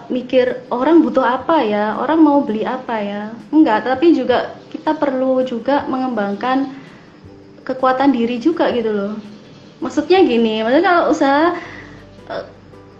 mikir 0.06 0.62
orang 0.70 1.02
butuh 1.02 1.26
apa 1.26 1.58
ya 1.66 1.98
orang 1.98 2.22
mau 2.22 2.38
beli 2.46 2.62
apa 2.62 2.96
ya. 3.02 3.22
Enggak 3.50 3.82
tapi 3.82 4.14
juga 4.14 4.54
kita 4.70 4.94
perlu 4.94 5.42
juga 5.42 5.82
mengembangkan 5.90 6.70
kekuatan 7.66 8.14
diri 8.14 8.38
juga 8.38 8.70
gitu 8.70 8.94
loh. 8.94 9.14
Maksudnya 9.82 10.22
gini 10.22 10.62
maksudnya 10.62 10.86
kalau 10.86 11.02
usaha 11.10 11.58
eh, 12.30 12.44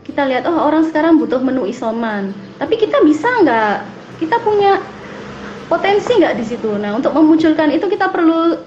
kita 0.02 0.26
lihat 0.26 0.42
oh 0.50 0.58
orang 0.58 0.82
sekarang 0.90 1.22
butuh 1.22 1.38
menu 1.38 1.62
isoman. 1.70 2.34
Tapi 2.58 2.74
kita 2.82 3.06
bisa 3.06 3.30
nggak? 3.46 3.86
Kita 4.18 4.42
punya 4.42 4.82
potensi 5.70 6.18
nggak 6.18 6.34
di 6.34 6.44
situ? 6.46 6.74
Nah 6.74 6.98
untuk 6.98 7.14
memunculkan 7.14 7.70
itu 7.70 7.86
kita 7.86 8.10
perlu 8.10 8.58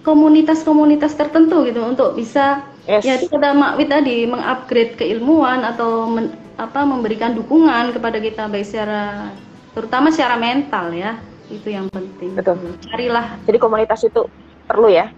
komunitas-komunitas 0.00 1.12
tertentu 1.12 1.68
gitu 1.68 1.84
untuk 1.84 2.16
bisa 2.16 2.64
yes. 2.88 3.04
ya 3.04 3.20
itu 3.20 3.28
kata 3.28 3.52
Mak 3.52 3.76
Wit 3.76 3.92
tadi 3.92 4.24
mengupgrade 4.24 4.96
keilmuan 4.96 5.60
atau 5.62 6.08
men, 6.08 6.32
apa 6.56 6.82
memberikan 6.82 7.36
dukungan 7.36 7.94
kepada 7.94 8.18
kita 8.18 8.48
baik 8.48 8.66
secara 8.66 9.30
terutama 9.76 10.10
secara 10.10 10.40
mental 10.40 10.90
ya. 10.96 11.20
Itu 11.48 11.68
yang 11.70 11.88
penting. 11.92 12.34
Betul. 12.34 12.76
Carilah. 12.88 13.38
Jadi 13.44 13.58
komunitas 13.60 14.00
itu 14.04 14.26
perlu 14.66 14.88
ya? 14.90 15.12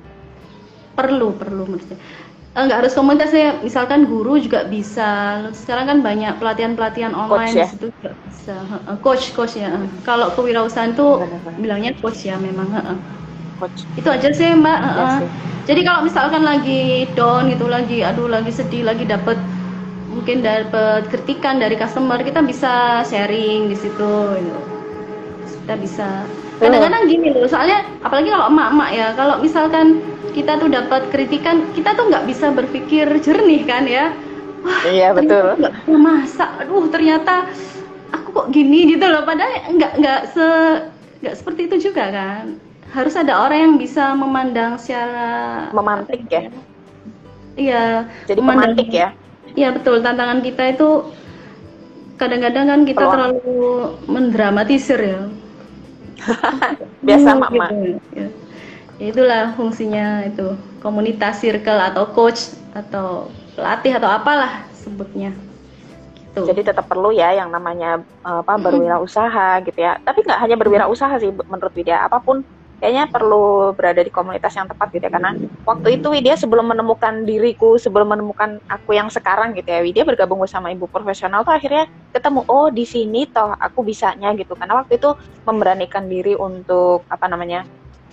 Perlu 0.94 1.32
perlu 1.34 1.64
maksudnya 1.64 1.98
eh, 2.54 2.62
nggak 2.66 2.78
harus 2.84 2.92
komunitas 2.94 3.30
ya. 3.32 3.56
Misalkan 3.62 4.06
guru 4.06 4.38
juga 4.38 4.66
bisa. 4.66 5.42
Sekarang 5.54 5.86
kan 5.86 5.98
banyak 6.02 6.38
pelatihan 6.38 6.74
pelatihan 6.74 7.14
online 7.14 7.54
coach, 7.54 7.62
ya? 7.62 7.66
itu 7.72 7.86
juga 7.94 8.10
bisa. 8.26 8.56
Coach 9.02 9.24
coach 9.34 9.54
ya. 9.58 9.70
Kalau 10.06 10.34
kewirausahaan 10.34 10.94
tuh 10.94 11.24
bilangnya 11.58 11.94
coach 11.98 12.26
ya 12.26 12.38
memang 12.38 12.68
coach. 13.60 13.84
Itu 14.00 14.08
aja 14.08 14.32
sih 14.32 14.48
mbak. 14.56 14.78
Ya, 14.80 15.20
jadi 15.68 15.80
kalau 15.84 16.00
misalkan 16.08 16.42
lagi 16.42 17.04
down 17.12 17.52
gitu 17.52 17.68
lagi 17.68 18.00
aduh 18.00 18.26
lagi 18.26 18.50
sedih 18.50 18.88
lagi 18.88 19.04
dapet 19.04 19.36
mungkin 20.10 20.42
dapat 20.42 21.06
kritikan 21.12 21.62
dari 21.62 21.78
customer 21.78 22.18
kita 22.24 22.40
bisa 22.40 23.04
sharing 23.04 23.68
di 23.68 23.76
situ 23.76 24.12
gitu. 24.40 24.60
Kita 25.62 25.74
bisa. 25.76 26.08
Kadang-kadang 26.60 27.08
gini 27.08 27.32
loh 27.32 27.48
soalnya 27.48 27.84
apalagi 28.04 28.28
kalau 28.32 28.52
emak-emak 28.52 28.90
ya 28.92 29.06
kalau 29.16 29.40
misalkan 29.40 30.02
kita 30.36 30.60
tuh 30.60 30.68
dapat 30.68 31.08
kritikan 31.08 31.64
kita 31.72 31.96
tuh 31.96 32.08
nggak 32.08 32.26
bisa 32.26 32.50
berpikir 32.50 33.06
jernih 33.20 33.62
kan 33.68 33.84
ya. 33.84 34.12
Wah 34.60 34.84
iya 34.88 35.14
betul. 35.16 35.56
nggak 35.60 35.88
masa 35.88 36.52
aduh 36.60 36.84
ternyata 36.92 37.48
aku 38.12 38.28
kok 38.32 38.48
gini 38.52 38.96
gitu 38.96 39.06
loh. 39.06 39.22
Padahal 39.22 39.72
nggak 39.76 39.92
nggak 40.02 40.20
se 40.34 40.46
nggak 41.20 41.34
seperti 41.36 41.68
itu 41.68 41.92
juga 41.92 42.08
kan 42.10 42.69
harus 42.90 43.14
ada 43.14 43.46
orang 43.46 43.58
yang 43.58 43.74
bisa 43.78 44.14
memandang 44.18 44.74
secara 44.76 45.68
memantik 45.70 46.26
ya? 46.26 46.50
Iya 47.54 47.84
jadi 48.26 48.40
memantik 48.42 48.90
ya? 48.90 49.14
Iya 49.54 49.74
betul. 49.74 50.02
Tantangan 50.02 50.42
kita 50.42 50.74
itu 50.74 50.88
kadang-kadang 52.18 52.66
kan 52.66 52.80
kita 52.84 53.02
Peluang. 53.02 53.12
terlalu 53.14 53.62
mendramatisir 54.10 55.00
ya. 55.00 55.20
Biasa 57.06 57.28
hmm, 57.32 57.40
mak 57.40 57.50
mak 57.56 57.70
gitu. 57.72 57.90
ya. 58.12 58.28
itulah 59.00 59.44
fungsinya 59.56 60.28
itu. 60.28 60.54
Komunitas 60.82 61.40
circle 61.40 61.80
atau 61.80 62.04
coach 62.12 62.56
atau 62.76 63.30
pelatih 63.54 63.96
atau 63.96 64.10
apalah 64.10 64.66
sebutnya. 64.74 65.32
Gitu. 66.30 66.46
jadi 66.46 66.70
tetap 66.70 66.86
perlu 66.86 67.10
ya 67.10 67.34
yang 67.34 67.50
namanya 67.50 68.06
apa 68.22 68.54
berwirausaha 68.54 69.66
gitu 69.66 69.78
ya. 69.78 69.98
Tapi 69.98 70.22
nggak 70.22 70.38
hanya 70.38 70.54
berwirausaha 70.54 71.18
sih 71.18 71.34
menurut 71.34 71.74
Widya. 71.74 72.06
Apa 72.06 72.22
pun 72.22 72.46
kayaknya 72.80 73.12
perlu 73.12 73.76
berada 73.76 74.00
di 74.00 74.08
komunitas 74.08 74.56
yang 74.56 74.66
tepat 74.66 74.88
gitu 74.90 75.04
ya 75.04 75.12
karena 75.12 75.36
waktu 75.68 76.00
itu 76.00 76.08
Widya 76.08 76.34
sebelum 76.40 76.72
menemukan 76.72 77.28
diriku 77.28 77.76
sebelum 77.76 78.16
menemukan 78.16 78.58
aku 78.66 78.96
yang 78.96 79.12
sekarang 79.12 79.52
gitu 79.52 79.68
ya 79.68 79.84
Widya 79.84 80.08
bergabung 80.08 80.40
bersama 80.40 80.72
ibu 80.72 80.88
profesional 80.88 81.44
tuh 81.44 81.52
akhirnya 81.52 81.86
ketemu 82.10 82.40
oh 82.48 82.68
di 82.72 82.84
sini 82.88 83.28
toh 83.30 83.54
aku 83.54 83.86
bisanya 83.86 84.34
gitu. 84.34 84.58
Karena 84.58 84.82
waktu 84.82 84.98
itu 84.98 85.14
memberanikan 85.46 86.10
diri 86.10 86.34
untuk 86.34 87.06
apa 87.06 87.26
namanya 87.30 87.64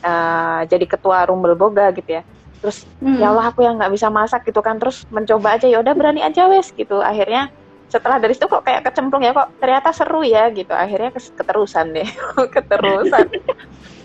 uh, 0.06 0.62
jadi 0.70 0.86
ketua 0.86 1.26
rumbel 1.28 1.58
boga 1.58 1.90
gitu 1.96 2.22
ya. 2.22 2.24
Terus 2.62 2.86
hmm. 3.02 3.22
ya 3.22 3.34
Allah 3.34 3.54
aku 3.54 3.66
yang 3.66 3.78
nggak 3.82 3.94
bisa 3.94 4.08
masak 4.12 4.46
gitu 4.46 4.62
kan. 4.62 4.78
Terus 4.78 5.06
mencoba 5.10 5.58
aja 5.58 5.66
ya 5.66 5.82
udah 5.82 5.94
berani 5.98 6.22
aja 6.22 6.46
wes 6.52 6.70
gitu. 6.74 7.02
Akhirnya 7.02 7.50
setelah 7.88 8.20
dari 8.20 8.36
situ 8.36 8.52
kok 8.52 8.68
kayak 8.68 8.84
kecemplung 8.84 9.24
ya 9.24 9.32
kok 9.32 9.48
ternyata 9.58 9.90
seru 9.96 10.22
ya 10.22 10.52
gitu. 10.54 10.74
Akhirnya 10.74 11.14
keterusan 11.16 11.96
deh 11.96 12.10
keterusan 12.56 13.28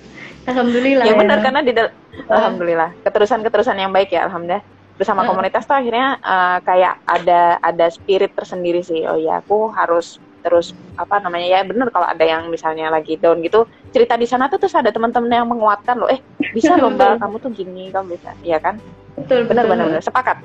Alhamdulillah. 0.47 1.07
Ya, 1.07 1.15
ya. 1.15 1.19
benar 1.19 1.39
karena 1.39 1.61
di 1.63 1.73
uh. 1.77 1.91
alhamdulillah. 2.27 2.91
Keterusan-keterusan 3.07 3.77
yang 3.79 3.95
baik 3.95 4.11
ya 4.11 4.27
alhamdulillah. 4.27 4.65
Bersama 4.99 5.23
uh. 5.23 5.27
komunitas 5.31 5.65
tuh 5.65 5.79
akhirnya 5.79 6.19
uh, 6.23 6.59
kayak 6.67 6.99
ada 7.07 7.63
ada 7.63 7.87
spirit 7.91 8.35
tersendiri 8.35 8.83
sih. 8.83 9.07
Oh 9.07 9.19
ya 9.19 9.39
aku 9.39 9.71
harus 9.71 10.19
terus 10.43 10.75
apa 10.99 11.23
namanya 11.23 11.47
ya 11.47 11.61
benar 11.63 11.95
kalau 11.95 12.03
ada 12.03 12.27
yang 12.27 12.51
misalnya 12.51 12.91
lagi 12.91 13.15
down 13.15 13.39
gitu 13.47 13.63
cerita 13.95 14.19
di 14.19 14.27
sana 14.27 14.51
tuh 14.51 14.59
terus 14.59 14.75
ada 14.75 14.91
teman-teman 14.91 15.31
yang 15.31 15.47
menguatkan 15.47 15.95
loh 15.95 16.11
eh 16.11 16.19
bisa 16.51 16.75
loh 16.75 16.91
mbak 16.91 17.15
kamu 17.23 17.37
tuh 17.39 17.51
gini 17.55 17.85
kamu 17.95 18.19
bisa. 18.19 18.35
Iya 18.43 18.59
kan? 18.59 18.83
Betul. 19.15 19.47
benar 19.47 19.71
benar. 19.71 20.03
Sepakat. 20.03 20.43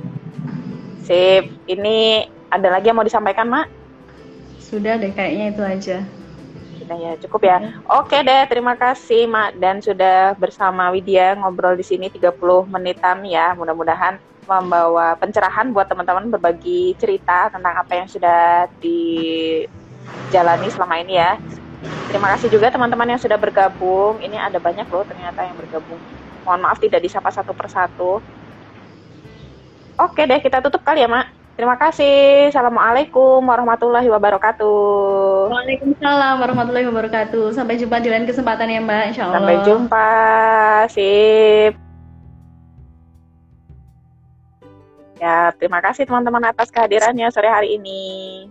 Sip. 1.02 1.50
Ini 1.66 2.28
ada 2.54 2.68
lagi 2.70 2.94
yang 2.94 2.98
mau 3.00 3.08
disampaikan 3.08 3.50
mak? 3.50 3.66
Sudah 4.62 5.00
deh 5.00 5.16
kayaknya 5.16 5.56
itu 5.56 5.64
aja 5.64 5.98
Nah 6.88 6.96
ya 6.96 7.20
cukup 7.20 7.44
ya. 7.44 7.60
Oke 7.92 8.24
deh, 8.24 8.48
terima 8.48 8.80
kasih 8.80 9.28
Mak 9.28 9.60
dan 9.60 9.84
sudah 9.84 10.34
bersama 10.40 10.88
Widya 10.96 11.36
ngobrol 11.36 11.76
di 11.76 11.84
sini 11.84 12.08
30 12.08 12.64
menitan 12.72 13.20
ya. 13.28 13.52
Mudah-mudahan 13.60 14.16
membawa 14.48 15.20
pencerahan 15.20 15.76
buat 15.76 15.92
teman-teman 15.92 16.32
berbagi 16.32 16.96
cerita 16.96 17.52
tentang 17.52 17.76
apa 17.76 17.94
yang 18.00 18.08
sudah 18.08 18.72
dijalani 18.80 20.72
selama 20.72 20.96
ini 21.04 21.20
ya. 21.20 21.36
Terima 22.08 22.32
kasih 22.32 22.48
juga 22.48 22.72
teman-teman 22.72 23.12
yang 23.12 23.20
sudah 23.20 23.36
bergabung. 23.36 24.24
Ini 24.24 24.40
ada 24.40 24.64
banyak 24.64 24.88
loh 24.88 25.04
ternyata 25.04 25.44
yang 25.44 25.60
bergabung. 25.60 26.00
Mohon 26.48 26.62
maaf 26.64 26.80
tidak 26.80 27.04
disapa 27.04 27.28
satu 27.28 27.52
persatu. 27.52 28.24
Oke 30.00 30.24
deh, 30.24 30.40
kita 30.40 30.64
tutup 30.64 30.80
kali 30.88 31.04
ya, 31.04 31.10
Mak. 31.12 31.28
Terima 31.58 31.74
kasih. 31.74 32.54
Assalamualaikum 32.54 33.42
warahmatullahi 33.42 34.06
wabarakatuh. 34.06 35.50
Waalaikumsalam 35.50 36.38
warahmatullahi 36.38 36.86
wabarakatuh. 36.86 37.50
Sampai 37.58 37.82
jumpa 37.82 37.98
di 37.98 38.14
lain 38.14 38.30
kesempatan 38.30 38.70
ya 38.70 38.78
Mbak, 38.78 39.04
insya 39.10 39.26
Allah. 39.26 39.42
Sampai 39.42 39.56
jumpa. 39.66 40.10
Sip. 40.94 41.74
Ya, 45.18 45.50
terima 45.58 45.82
kasih 45.82 46.06
teman-teman 46.06 46.46
atas 46.46 46.70
kehadirannya 46.70 47.26
sore 47.34 47.50
hari 47.50 47.82
ini. 47.82 48.46